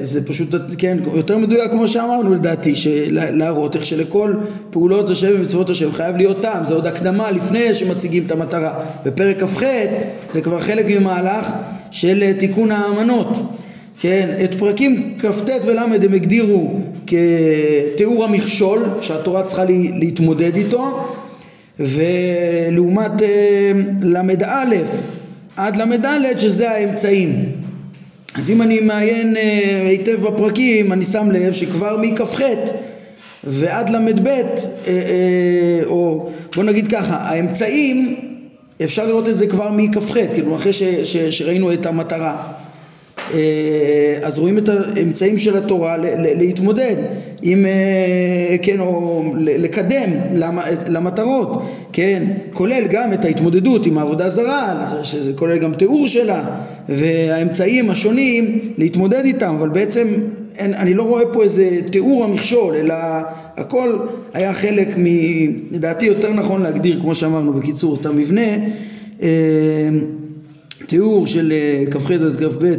זה 0.00 0.26
פשוט, 0.26 0.54
כן, 0.78 0.96
יותר 1.14 1.38
מדויק 1.38 1.70
כמו 1.70 1.88
שאמרנו 1.88 2.34
לדעתי, 2.34 2.74
להראות 3.10 3.76
איך 3.76 3.84
שלכל 3.84 4.34
פעולות 4.70 5.10
השם 5.10 5.30
ומצוות 5.34 5.70
השם 5.70 5.92
חייב 5.92 6.16
להיות 6.16 6.42
טעם, 6.42 6.64
זה 6.64 6.74
עוד 6.74 6.86
הקדמה 6.86 7.30
לפני 7.30 7.74
שמציגים 7.74 8.26
את 8.26 8.30
המטרה, 8.30 8.74
בפרק 9.04 9.42
כ"ח 9.42 9.62
זה 10.28 10.40
כבר 10.40 10.60
חלק 10.60 10.86
ממהלך 10.88 11.52
של 11.90 12.32
תיקון 12.38 12.72
האמנות. 12.72 13.28
כן, 14.00 14.28
את 14.44 14.54
פרקים 14.54 15.14
כ"ט 15.18 15.50
ול' 15.66 15.78
הם 15.78 16.14
הגדירו 16.14 16.80
כתיאור 17.06 18.24
המכשול 18.24 18.84
שהתורה 19.00 19.42
צריכה 19.42 19.64
להתמודד 19.98 20.56
איתו 20.56 21.08
ולעומת 21.78 23.22
ל"א 24.00 24.74
עד 25.56 25.76
ל"ד 25.76 26.38
שזה 26.38 26.70
האמצעים 26.70 27.44
אז 28.34 28.50
אם 28.50 28.62
אני 28.62 28.80
מעיין 28.80 29.36
אה, 29.36 29.82
היטב 29.88 30.26
בפרקים 30.26 30.92
אני 30.92 31.04
שם 31.04 31.30
לב 31.30 31.52
שכבר 31.52 31.96
מכ"ח 32.02 32.40
ועד 33.44 33.90
ל"ב, 33.90 34.28
אה, 34.28 35.80
או 35.86 36.30
בוא 36.56 36.64
נגיד 36.64 36.88
ככה, 36.88 37.16
האמצעים, 37.16 38.16
אפשר 38.84 39.06
לראות 39.06 39.28
את 39.28 39.38
זה 39.38 39.46
כבר 39.46 39.70
מכ"ח, 39.70 40.14
כאילו 40.34 40.56
אחרי 40.56 40.72
ש, 40.72 40.82
ש, 40.82 41.16
שראינו 41.16 41.72
את 41.72 41.86
המטרה. 41.86 42.52
אה, 43.32 44.18
אז 44.22 44.38
רואים 44.38 44.58
את 44.58 44.68
האמצעים 44.68 45.38
של 45.38 45.56
התורה 45.56 45.96
להתמודד 46.18 46.96
עם, 47.42 47.66
אה, 47.66 48.56
כן, 48.62 48.80
או 48.80 49.24
לקדם 49.36 50.10
למטרות, 50.88 51.62
כן, 51.92 52.22
כולל 52.52 52.86
גם 52.90 53.12
את 53.12 53.24
ההתמודדות 53.24 53.86
עם 53.86 53.98
העבודה 53.98 54.28
זרה, 54.28 54.86
שזה 55.02 55.32
כולל 55.32 55.58
גם 55.58 55.74
תיאור 55.74 56.06
שלה 56.06 56.44
והאמצעים 56.88 57.90
השונים 57.90 58.58
להתמודד 58.78 59.24
איתם, 59.24 59.54
אבל 59.58 59.68
בעצם 59.68 60.08
אין, 60.58 60.74
אני 60.74 60.94
לא 60.94 61.02
רואה 61.02 61.26
פה 61.32 61.42
איזה 61.42 61.80
תיאור 61.90 62.24
המכשול, 62.24 62.74
אלא 62.74 62.94
הכל 63.56 63.98
היה 64.34 64.54
חלק 64.54 64.88
מ... 64.98 65.04
לדעתי 65.70 66.06
יותר 66.06 66.32
נכון 66.32 66.62
להגדיר, 66.62 67.00
כמו 67.00 67.14
שאמרנו 67.14 67.52
בקיצור, 67.52 67.96
את 68.00 68.06
המבנה. 68.06 68.48
אה, 69.22 69.28
תיאור 70.86 71.26
של 71.26 71.52
אה, 71.52 71.84
כ"ח 71.90 72.10
עד 72.10 72.36
כ"ב 72.36 72.74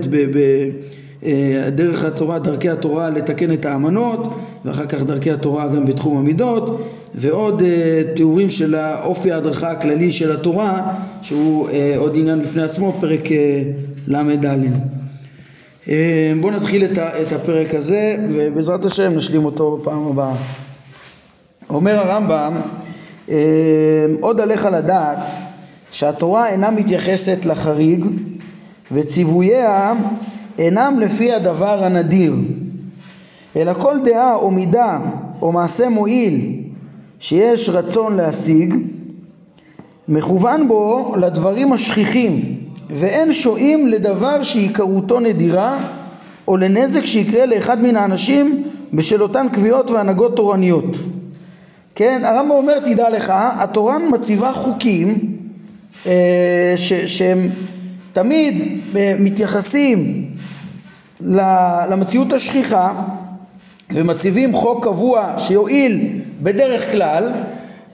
בדרך 1.21 2.03
אה, 2.03 2.07
התורה, 2.07 2.39
דרכי 2.39 2.69
התורה 2.69 3.09
לתקן 3.09 3.53
את 3.53 3.65
האמנות 3.65 4.39
ואחר 4.65 4.85
כך 4.85 5.01
דרכי 5.01 5.31
התורה 5.31 5.67
גם 5.67 5.85
בתחום 5.85 6.17
המידות 6.17 6.81
ועוד 7.15 7.61
אה, 7.61 8.01
תיאורים 8.15 8.49
של 8.49 8.75
האופי 8.75 9.31
ההדרכה 9.31 9.71
הכללי 9.71 10.11
של 10.11 10.31
התורה 10.31 10.93
שהוא 11.21 11.69
עוד 11.97 12.17
עניין 12.17 12.41
בפני 12.41 12.63
עצמו, 12.63 12.97
פרק 13.01 13.23
ל"ד. 14.07 14.45
בואו 16.41 16.53
נתחיל 16.53 16.85
את 17.21 17.31
הפרק 17.31 17.75
הזה 17.75 18.15
ובעזרת 18.29 18.85
השם 18.85 19.15
נשלים 19.15 19.45
אותו 19.45 19.77
בפעם 19.77 20.07
הבאה. 20.07 20.35
אומר 21.69 21.99
הרמב"ם 21.99 22.61
עוד 24.21 24.39
עליך 24.39 24.67
לדעת 24.73 25.19
שהתורה 25.93 26.49
אינה 26.49 26.71
מתייחסת 26.71 27.45
לחריג 27.45 28.05
וציווייה 28.91 29.93
אינם 30.57 30.99
לפי 30.99 31.33
הדבר 31.33 31.83
הנדיר 31.83 32.33
אלא 33.55 33.73
כל 33.73 33.97
דעה 34.05 34.35
או 34.35 34.51
מידה 34.51 34.99
או 35.41 35.51
מעשה 35.51 35.89
מועיל 35.89 36.61
שיש 37.19 37.69
רצון 37.69 38.15
להשיג 38.15 38.75
מכוון 40.07 40.67
בו 40.67 41.13
לדברים 41.17 41.73
השכיחים 41.73 42.55
ואין 42.89 43.33
שועים 43.33 43.87
לדבר 43.87 44.43
שעיקרותו 44.43 45.19
נדירה 45.19 45.77
או 46.47 46.57
לנזק 46.57 47.05
שיקרה 47.05 47.45
לאחד 47.45 47.81
מן 47.81 47.95
האנשים 47.95 48.63
בשל 48.93 49.23
אותן 49.23 49.47
קביעות 49.51 49.91
והנהגות 49.91 50.35
תורניות. 50.35 50.97
כן, 51.95 52.21
הרמב"ם 52.25 52.51
אומר 52.51 52.79
תדע 52.79 53.09
לך, 53.09 53.33
התורה 53.35 53.97
מציבה 54.11 54.53
חוקים 54.53 55.32
ש, 56.75 56.93
שהם 56.93 57.49
תמיד 58.13 58.81
אה, 58.95 59.13
מתייחסים 59.19 60.25
למציאות 61.89 62.33
השכיחה 62.33 62.93
ומציבים 63.93 64.53
חוק 64.53 64.83
קבוע 64.83 65.33
שיועיל 65.37 66.21
בדרך 66.41 66.91
כלל 66.91 67.31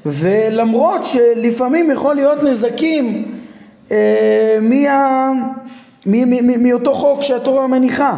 ולמרות 0.06 1.06
שלפעמים 1.06 1.92
יכול 1.92 2.16
להיות 2.16 2.44
נזקים 2.44 3.36
אה, 3.92 4.58
מאותו 6.60 6.94
חוק 6.94 7.22
שהתורה 7.22 7.68
מניחה. 7.68 8.18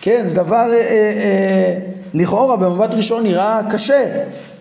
כן 0.00 0.22
זה 0.26 0.36
דבר 0.36 0.72
אה, 0.72 0.78
אה, 0.78 1.78
לכאורה 2.14 2.56
במבט 2.56 2.94
ראשון 2.94 3.22
נראה 3.22 3.60
קשה 3.70 4.06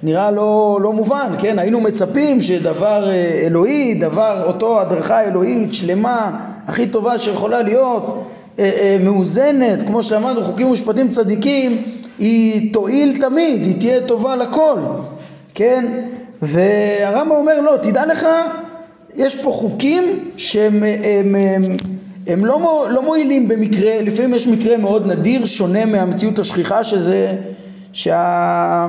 נראה 0.03 0.31
לא, 0.31 0.79
לא 0.81 0.93
מובן, 0.93 1.35
כן? 1.39 1.59
היינו 1.59 1.81
מצפים 1.81 2.41
שדבר 2.41 3.09
אה, 3.09 3.41
אלוהי, 3.45 3.93
דבר, 3.93 4.43
אותו 4.45 4.81
הדרכה 4.81 5.23
אלוהית 5.23 5.73
שלמה, 5.73 6.31
הכי 6.67 6.87
טובה 6.87 7.17
שיכולה 7.17 7.61
להיות, 7.61 8.23
אה, 8.59 8.63
אה, 8.63 8.97
מאוזנת, 9.03 9.83
כמו 9.83 10.03
שאמרנו, 10.03 10.43
חוקים 10.43 10.67
ומשפטים 10.67 11.09
צדיקים, 11.09 11.81
היא 12.19 12.73
תועיל 12.73 13.21
תמיד, 13.21 13.63
היא 13.63 13.79
תהיה 13.79 14.01
טובה 14.01 14.35
לכל, 14.35 14.79
כן? 15.53 15.85
והרמב"ם 16.41 17.31
אומר 17.31 17.61
לא, 17.61 17.77
תדע 17.81 18.05
לך, 18.05 18.27
יש 19.15 19.43
פה 19.43 19.51
חוקים 19.51 20.03
שהם 20.37 20.83
הם, 22.27 22.45
לא, 22.45 22.87
לא 22.89 23.01
מועילים 23.01 23.47
במקרה, 23.47 24.01
לפעמים 24.01 24.33
יש 24.33 24.47
מקרה 24.47 24.77
מאוד 24.77 25.11
נדיר, 25.11 25.45
שונה 25.45 25.85
מהמציאות 25.85 26.39
השכיחה 26.39 26.83
שזה, 26.83 27.35
שה... 27.93 28.87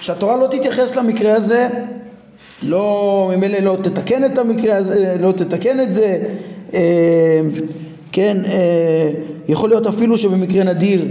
שהתורה 0.00 0.36
לא 0.36 0.46
תתייחס 0.46 0.96
למקרה 0.96 1.34
הזה, 1.34 1.68
לא, 2.62 3.32
ממילא 3.36 3.58
לא 3.58 3.76
תתקן 3.82 4.24
את 4.24 4.38
המקרה 4.38 4.76
הזה, 4.76 5.16
לא 5.20 5.32
תתקן 5.32 5.80
את 5.80 5.92
זה, 5.92 6.18
אה, 6.74 7.40
כן, 8.12 8.36
אה, 8.46 9.10
יכול 9.48 9.68
להיות 9.68 9.86
אפילו 9.86 10.18
שבמקרה 10.18 10.64
נדיר 10.64 11.06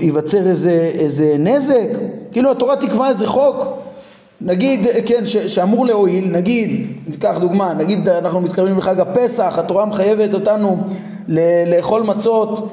ייווצר 0.00 0.48
איזה, 0.48 0.90
איזה 0.94 1.34
נזק, 1.38 1.88
כאילו 2.32 2.50
התורה 2.50 2.76
תקבע 2.76 3.08
איזה 3.08 3.26
חוק, 3.26 3.81
נגיד, 4.44 4.86
כן, 5.06 5.26
ש, 5.26 5.36
שאמור 5.36 5.86
להועיל, 5.86 6.30
נגיד, 6.32 6.86
ניקח 7.06 7.38
דוגמה, 7.40 7.74
נגיד 7.74 8.08
אנחנו 8.08 8.40
מתקרבים 8.40 8.78
לחג 8.78 9.00
הפסח, 9.00 9.54
התורה 9.58 9.86
מחייבת 9.86 10.34
אותנו 10.34 10.80
לאכול 11.66 12.02
מצות 12.02 12.68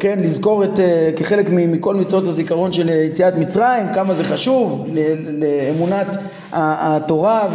כן, 0.00 0.18
לזכור 0.22 0.64
את, 0.64 0.80
אה, 0.80 1.10
כחלק 1.16 1.46
מכל 1.50 1.94
מצוות 1.94 2.26
הזיכרון 2.26 2.72
של 2.72 2.88
יציאת 2.88 3.36
מצרים, 3.36 3.86
כמה 3.94 4.14
זה 4.14 4.24
חשוב 4.24 4.86
לאמונת 5.38 6.06
התורה 6.52 7.48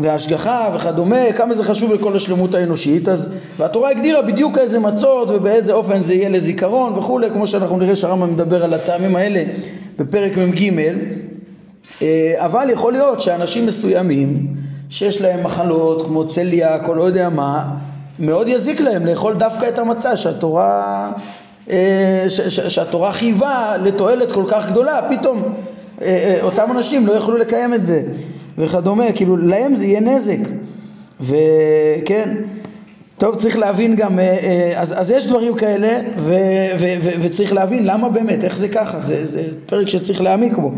וההשגחה 0.00 0.70
וכדומה, 0.74 1.32
כמה 1.36 1.54
זה 1.54 1.64
חשוב 1.64 1.92
לכל 1.92 2.16
השלמות 2.16 2.54
האנושית, 2.54 3.08
אז, 3.08 3.28
והתורה 3.58 3.90
הגדירה 3.90 4.22
בדיוק 4.22 4.58
איזה 4.58 4.78
מצות 4.78 5.30
ובאיזה 5.30 5.72
אופן 5.72 6.02
זה 6.02 6.14
יהיה 6.14 6.28
לזיכרון 6.28 6.92
וכולי, 6.92 7.30
כמו 7.30 7.46
שאנחנו 7.46 7.78
נראה 7.78 7.96
שהרמב"ם 7.96 8.32
מדבר 8.32 8.64
על 8.64 8.74
הטעמים 8.74 9.16
האלה 9.16 9.42
בפרק 9.98 10.36
מ"ג, 10.36 10.70
אה, 12.02 12.34
אבל 12.36 12.70
יכול 12.70 12.92
להיות 12.92 13.20
שאנשים 13.20 13.66
מסוימים 13.66 14.46
שיש 14.88 15.20
להם 15.20 15.44
מחלות 15.44 16.06
כמו 16.06 16.26
צליאק 16.26 16.88
או 16.88 16.94
לא 16.94 17.02
יודע 17.02 17.28
מה 17.28 17.76
מאוד 18.18 18.48
יזיק 18.48 18.80
להם 18.80 19.06
לאכול 19.06 19.34
דווקא 19.34 19.68
את 19.68 19.78
המצה 19.78 20.16
שהתורה, 20.16 21.10
אה, 21.70 22.24
ש, 22.28 22.40
ש, 22.40 22.60
שהתורה 22.60 23.12
חייבה 23.12 23.76
לתועלת 23.82 24.32
כל 24.32 24.44
כך 24.48 24.70
גדולה, 24.70 25.00
פתאום 25.10 25.42
אה, 25.42 26.06
אה, 26.06 26.38
אותם 26.42 26.70
אנשים 26.70 27.06
לא 27.06 27.12
יכלו 27.12 27.36
לקיים 27.36 27.74
את 27.74 27.84
זה 27.84 28.02
וכדומה, 28.58 29.12
כאילו 29.12 29.36
להם 29.36 29.74
זה 29.74 29.86
יהיה 29.86 30.00
נזק. 30.00 30.38
וכן 31.20 32.36
טוב 33.18 33.36
צריך 33.36 33.58
להבין 33.58 33.96
גם, 33.96 34.18
אז, 34.76 35.00
אז 35.00 35.10
יש 35.10 35.26
דברים 35.26 35.54
כאלה 35.54 36.00
ו, 36.18 36.34
ו, 36.78 36.86
ו, 37.02 37.10
וצריך 37.22 37.52
להבין 37.52 37.86
למה 37.86 38.08
באמת, 38.08 38.44
איך 38.44 38.56
זה 38.56 38.68
ככה, 38.68 39.00
זה, 39.00 39.26
זה 39.26 39.42
פרק 39.66 39.88
שצריך 39.88 40.20
להעמיק 40.20 40.56
בו 40.56 40.72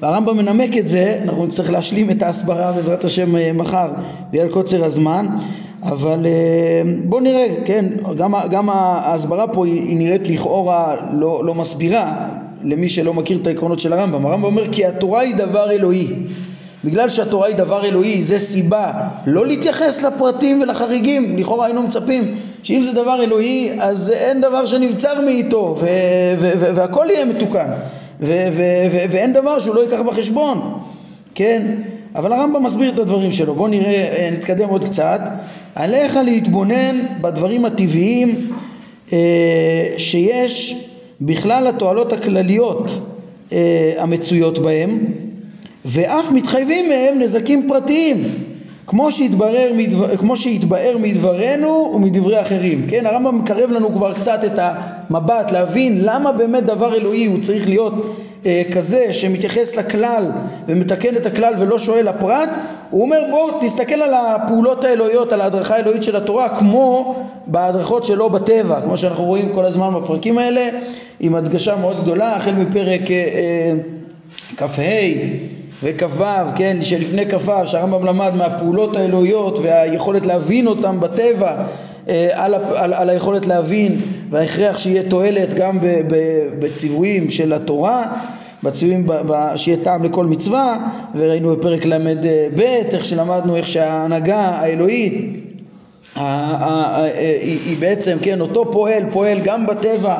והרמב"ם 0.00 0.36
מנמק 0.36 0.76
את 0.76 0.86
זה, 0.86 1.20
אנחנו 1.22 1.46
נצטרך 1.46 1.70
להשלים 1.70 2.10
את 2.10 2.22
ההסברה 2.22 2.72
בעזרת 2.72 3.04
השם 3.04 3.36
אה, 3.36 3.52
מחר 3.52 3.88
בגלל 4.30 4.48
קוצר 4.48 4.84
הזמן 4.84 5.26
אבל 5.84 6.26
אמ, 6.26 7.00
בואו 7.04 7.20
נראה, 7.20 7.46
כן, 7.64 7.84
גם, 8.16 8.34
גם 8.50 8.70
ההסברה 8.70 9.46
פה 9.48 9.66
היא, 9.66 9.82
היא 9.82 9.98
נראית 9.98 10.28
לכאורה 10.28 10.96
לא, 11.12 11.44
לא 11.44 11.54
מסבירה 11.54 12.28
למי 12.62 12.88
שלא 12.88 13.14
מכיר 13.14 13.38
את 13.42 13.46
העקרונות 13.46 13.80
של 13.80 13.92
הרמב"ם. 13.92 14.26
הרמב"ם 14.26 14.44
אומר 14.44 14.72
כי 14.72 14.86
התורה 14.86 15.20
היא 15.20 15.34
דבר 15.34 15.70
אלוהי. 15.70 16.08
בגלל 16.84 17.08
שהתורה 17.08 17.46
היא 17.46 17.56
דבר 17.56 17.84
אלוהי 17.84 18.22
זה 18.22 18.38
סיבה 18.38 18.92
לא 19.26 19.46
להתייחס 19.46 20.02
לפרטים 20.02 20.62
ולחריגים. 20.62 21.36
לכאורה 21.36 21.66
היינו 21.66 21.82
מצפים 21.82 22.34
שאם 22.62 22.82
זה 22.82 22.92
דבר 22.92 23.22
אלוהי 23.22 23.70
אז 23.80 24.10
אין 24.10 24.40
דבר 24.40 24.66
שנבצר 24.66 25.20
מאיתו 25.24 25.76
והכל 26.74 27.06
יהיה 27.10 27.24
מתוקן. 27.24 27.66
ואין 28.20 29.32
דבר 29.32 29.58
שהוא 29.58 29.74
לא 29.74 29.80
ייקח 29.80 30.00
בחשבון, 30.00 30.78
כן? 31.34 31.74
אבל 32.14 32.32
הרמב"ם 32.32 32.62
מסביר 32.62 32.94
את 32.94 32.98
הדברים 32.98 33.32
שלו, 33.32 33.54
בואו 33.54 33.68
נראה, 33.68 34.08
אה, 34.16 34.30
נתקדם 34.32 34.68
עוד 34.68 34.84
קצת. 34.84 35.20
עליך 35.74 36.18
להתבונן 36.24 36.96
בדברים 37.20 37.64
הטבעיים 37.64 38.50
אה, 39.12 39.18
שיש 39.96 40.84
בכלל 41.20 41.66
התועלות 41.66 42.12
הכלליות 42.12 42.90
אה, 43.52 43.92
המצויות 43.98 44.58
בהם 44.58 44.98
ואף 45.84 46.32
מתחייבים 46.32 46.88
מהם 46.88 47.18
נזקים 47.18 47.68
פרטיים 47.68 48.24
כמו 48.86 49.12
שהתברר, 49.12 49.72
מדבר, 49.76 50.16
כמו 50.16 50.36
שהתבאר 50.36 50.96
מדברנו 51.00 51.92
ומדברי 51.94 52.40
אחרים, 52.40 52.86
כן? 52.88 53.06
הרמב"ם 53.06 53.38
מקרב 53.38 53.70
לנו 53.70 53.92
כבר 53.92 54.12
קצת 54.12 54.40
את 54.44 54.58
המבט 54.62 55.50
להבין 55.52 55.98
למה 56.02 56.32
באמת 56.32 56.64
דבר 56.64 56.94
אלוהי 56.94 57.26
הוא 57.26 57.38
צריך 57.40 57.68
להיות 57.68 58.16
אה, 58.46 58.62
כזה 58.72 59.12
שמתייחס 59.12 59.76
לכלל 59.76 60.30
ומתקן 60.68 61.16
את 61.16 61.26
הכלל 61.26 61.54
ולא 61.58 61.78
שואל 61.78 62.08
לפרט 62.08 62.48
הוא 62.90 63.02
אומר 63.02 63.20
בוא 63.30 63.50
תסתכל 63.60 63.94
על 63.94 64.14
הפעולות 64.14 64.84
האלוהיות 64.84 65.32
על 65.32 65.40
ההדרכה 65.40 65.76
האלוהית 65.76 66.02
של 66.02 66.16
התורה 66.16 66.48
כמו 66.48 67.14
בהדרכות 67.46 68.04
שלו 68.04 68.30
בטבע 68.30 68.80
כמו 68.80 68.96
שאנחנו 68.96 69.24
רואים 69.24 69.52
כל 69.52 69.64
הזמן 69.64 69.94
בפרקים 69.94 70.38
האלה 70.38 70.68
עם 71.20 71.34
הדגשה 71.34 71.76
מאוד 71.76 72.02
גדולה 72.02 72.36
החל 72.36 72.52
מפרק 72.52 73.00
כ"ה 74.56 74.82
וכ"ו, 75.82 76.24
כן, 76.56 76.76
שלפני 76.82 77.30
כ"ו, 77.30 77.66
שהרמב"ם 77.66 78.06
למד 78.06 78.30
מהפעולות 78.36 78.96
האלוהיות 78.96 79.58
והיכולת 79.58 80.26
להבין 80.26 80.66
אותם 80.66 81.00
בטבע 81.00 81.56
אה, 82.08 82.28
על, 82.32 82.54
על, 82.54 82.94
על 82.94 83.10
היכולת 83.10 83.46
להבין 83.46 84.00
וההכרח 84.30 84.78
שיהיה 84.78 85.02
תועלת 85.02 85.54
גם 85.54 85.78
בציוויים 86.58 87.30
של 87.30 87.52
התורה 87.52 88.06
בציוויים 88.62 89.06
שיהיה 89.56 89.76
טעם 89.84 90.04
לכל 90.04 90.26
מצווה 90.26 90.76
וראינו 91.14 91.56
בפרק 91.56 91.84
ל"ב 91.84 92.60
איך 92.60 93.04
שלמדנו 93.04 93.56
איך 93.56 93.66
שההנהגה 93.66 94.38
האלוהית 94.38 95.44
היא 97.64 97.76
בעצם 97.78 98.16
כן 98.22 98.40
אותו 98.40 98.72
פועל 98.72 99.02
פועל 99.10 99.38
גם 99.44 99.66
בטבע 99.66 100.16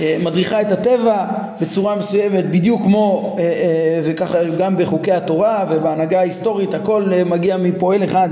מדריכה 0.00 0.60
את 0.60 0.72
הטבע 0.72 1.24
בצורה 1.60 1.96
מסוימת 1.96 2.50
בדיוק 2.50 2.82
כמו 2.82 3.36
אה, 3.38 3.44
אה, 3.44 4.00
וככה 4.04 4.44
גם 4.44 4.76
בחוקי 4.76 5.12
התורה 5.12 5.66
ובהנהגה 5.70 6.18
ההיסטורית 6.18 6.74
הכל 6.74 7.04
מגיע 7.26 7.56
מפועל 7.56 8.04
אחד 8.04 8.28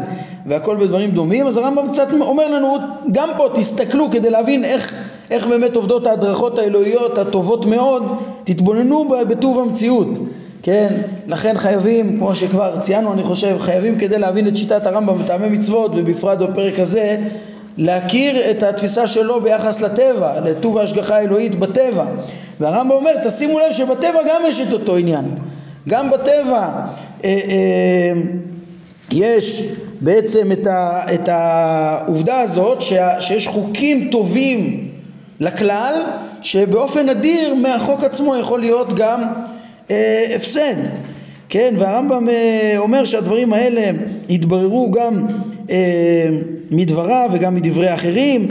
והכל 0.46 0.77
בדברים 0.77 1.11
דומים 1.11 1.46
אז 1.46 1.57
הרמב"ם 1.57 1.88
קצת 1.88 2.09
אומר 2.20 2.49
לנו 2.49 2.77
גם 3.12 3.29
פה 3.37 3.49
תסתכלו 3.55 4.11
כדי 4.11 4.31
להבין 4.31 4.64
איך, 4.64 4.94
איך 5.31 5.46
באמת 5.46 5.77
עובדות 5.77 6.07
ההדרכות 6.07 6.59
האלוהיות 6.59 7.18
הטובות 7.18 7.66
מאוד 7.66 8.12
תתבוננו 8.44 9.09
בטוב 9.29 9.59
המציאות 9.59 10.09
כן? 10.62 10.94
לכן 11.27 11.59
חייבים 11.59 12.18
כמו 12.18 12.35
שכבר 12.35 12.77
ציינו 12.81 13.12
אני 13.12 13.23
חושב 13.23 13.57
חייבים 13.59 13.99
כדי 13.99 14.18
להבין 14.18 14.49
את 14.49 14.57
שיטת 14.57 14.87
הרמב"ם 14.87 15.18
בטעמי 15.18 15.49
מצוות 15.49 15.90
ובפרט 15.94 16.38
בפרק 16.38 16.79
הזה 16.79 17.16
להכיר 17.80 18.50
את 18.50 18.62
התפיסה 18.62 19.08
שלו 19.08 19.40
ביחס 19.40 19.80
לטבע, 19.80 20.40
לטוב 20.40 20.78
ההשגחה 20.78 21.16
האלוהית 21.16 21.54
בטבע. 21.54 22.04
והרמב"ם 22.60 22.90
אומר, 22.90 23.10
תשימו 23.24 23.58
לב 23.58 23.72
שבטבע 23.72 24.18
גם 24.28 24.42
יש 24.48 24.60
את 24.60 24.72
אותו 24.72 24.96
עניין. 24.96 25.24
גם 25.88 26.10
בטבע 26.10 26.68
אה, 27.24 27.24
אה, 27.24 28.12
יש 29.10 29.64
בעצם 30.00 30.52
את, 30.52 30.66
ה, 30.66 31.00
את 31.14 31.28
העובדה 31.28 32.40
הזאת 32.40 32.82
שה, 32.82 33.20
שיש 33.20 33.48
חוקים 33.48 34.08
טובים 34.10 34.88
לכלל, 35.40 35.94
שבאופן 36.42 37.08
נדיר 37.08 37.54
מהחוק 37.54 38.04
עצמו 38.04 38.36
יכול 38.36 38.60
להיות 38.60 38.94
גם 38.94 39.22
אה, 39.90 40.26
הפסד. 40.36 40.74
כן, 41.48 41.74
והרמב"ם 41.78 42.28
אה, 42.28 42.74
אומר 42.78 43.04
שהדברים 43.04 43.52
האלה 43.52 43.90
יתבררו 44.28 44.90
גם 44.90 45.26
מדבריו 46.70 47.30
וגם 47.33 47.54
מדברי 47.54 47.94
אחרים. 47.94 48.48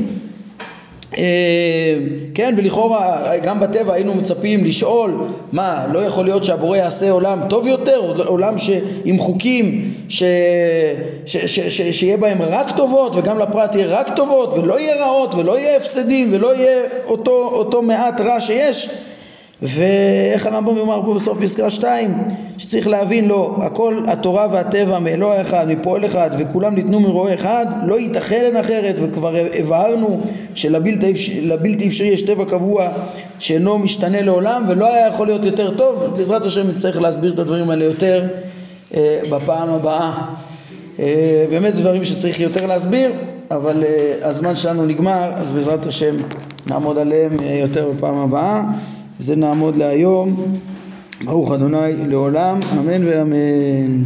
אה, 1.18 1.98
כן 2.34 2.54
ולכאורה 2.58 3.38
גם 3.44 3.60
בטבע 3.60 3.94
היינו 3.94 4.16
מצפים 4.16 4.66
לשאול 4.66 5.14
מה 5.52 5.88
לא 5.92 6.00
יכול 6.00 6.26
להיות 6.26 6.44
שהבורא 6.44 6.78
יעשה 6.78 7.12
עולם 7.12 7.40
טוב 7.50 7.68
יותר? 7.68 8.24
עולם 8.26 8.58
ש, 8.58 8.70
עם 9.06 9.20
חוקים 9.20 9.94
ש, 10.10 10.24
ש, 11.26 11.38
ש, 11.38 11.60
ש, 11.60 11.82
שיהיה 11.82 12.18
בהם 12.18 12.38
רק 12.42 12.78
טובות 12.78 13.16
וגם 13.16 13.40
לפרט 13.40 13.76
יהיה 13.76 13.88
רק 13.88 14.16
טובות 14.16 14.54
ולא 14.54 14.80
יהיה 14.80 15.06
רעות 15.06 15.36
ולא 15.36 15.60
יהיה 15.60 15.78
הפסדים 15.78 16.30
ולא 16.32 16.56
יהיה 16.56 16.82
אותו, 17.06 17.50
אותו 17.54 17.82
מעט 17.82 18.22
רע 18.22 18.40
שיש 18.40 18.90
ואיך 19.62 20.46
הרמב"ם 20.46 20.78
יאמר 20.78 21.02
פה 21.06 21.14
בסוף 21.14 21.42
פסקה 21.42 21.70
2 21.70 22.18
שצריך 22.58 22.88
להבין 22.88 23.28
לו 23.28 23.56
הכל 23.62 23.98
התורה 24.08 24.48
והטבע 24.52 25.00
מאלוה 25.00 25.42
אחד 25.42 25.66
מפועל 25.68 26.06
אחד 26.06 26.30
וכולם 26.40 26.76
ניתנו 26.76 27.00
מרועה 27.00 27.34
אחד 27.34 27.66
לא 27.86 28.00
ייתכן 28.00 28.56
אחרת 28.56 28.96
וכבר 29.02 29.36
הבהרנו 29.60 30.22
שלבלתי 30.54 31.88
אפשרי 31.88 32.08
יש 32.08 32.22
טבע 32.22 32.46
קבוע 32.46 32.88
שאינו 33.40 33.78
משתנה 33.78 34.22
לעולם 34.22 34.66
ולא 34.68 34.94
היה 34.94 35.08
יכול 35.08 35.28
להיות 35.28 35.46
יותר 35.46 35.76
טוב. 35.78 36.04
בעזרת 36.16 36.46
השם 36.46 36.68
נצטרך 36.68 37.02
להסביר 37.02 37.34
את 37.34 37.40
הדברים 37.40 37.70
האלה 37.70 37.84
יותר 37.86 38.28
אה, 38.96 39.22
בפעם 39.30 39.70
הבאה. 39.70 40.12
אה, 41.00 41.46
באמת 41.50 41.76
דברים 41.76 42.06
שצריך 42.06 42.40
יותר 42.40 42.66
להסביר 42.66 43.12
אבל 43.52 43.84
אה, 43.84 44.28
הזמן 44.28 44.56
שלנו 44.56 44.86
נגמר 44.86 45.32
אז 45.36 45.52
בעזרת 45.52 45.86
השם 45.86 46.16
נעמוד 46.68 46.98
עליהם 46.98 47.32
אה, 47.44 47.58
יותר 47.62 47.92
בפעם 47.96 48.18
הבאה 48.18 48.64
זה 49.20 49.36
נעמוד 49.36 49.76
להיום. 49.76 50.58
ברוך 51.26 51.52
אדוני 51.52 52.08
לעולם, 52.08 52.60
אמן 52.80 53.08
ואמן. 53.08 54.04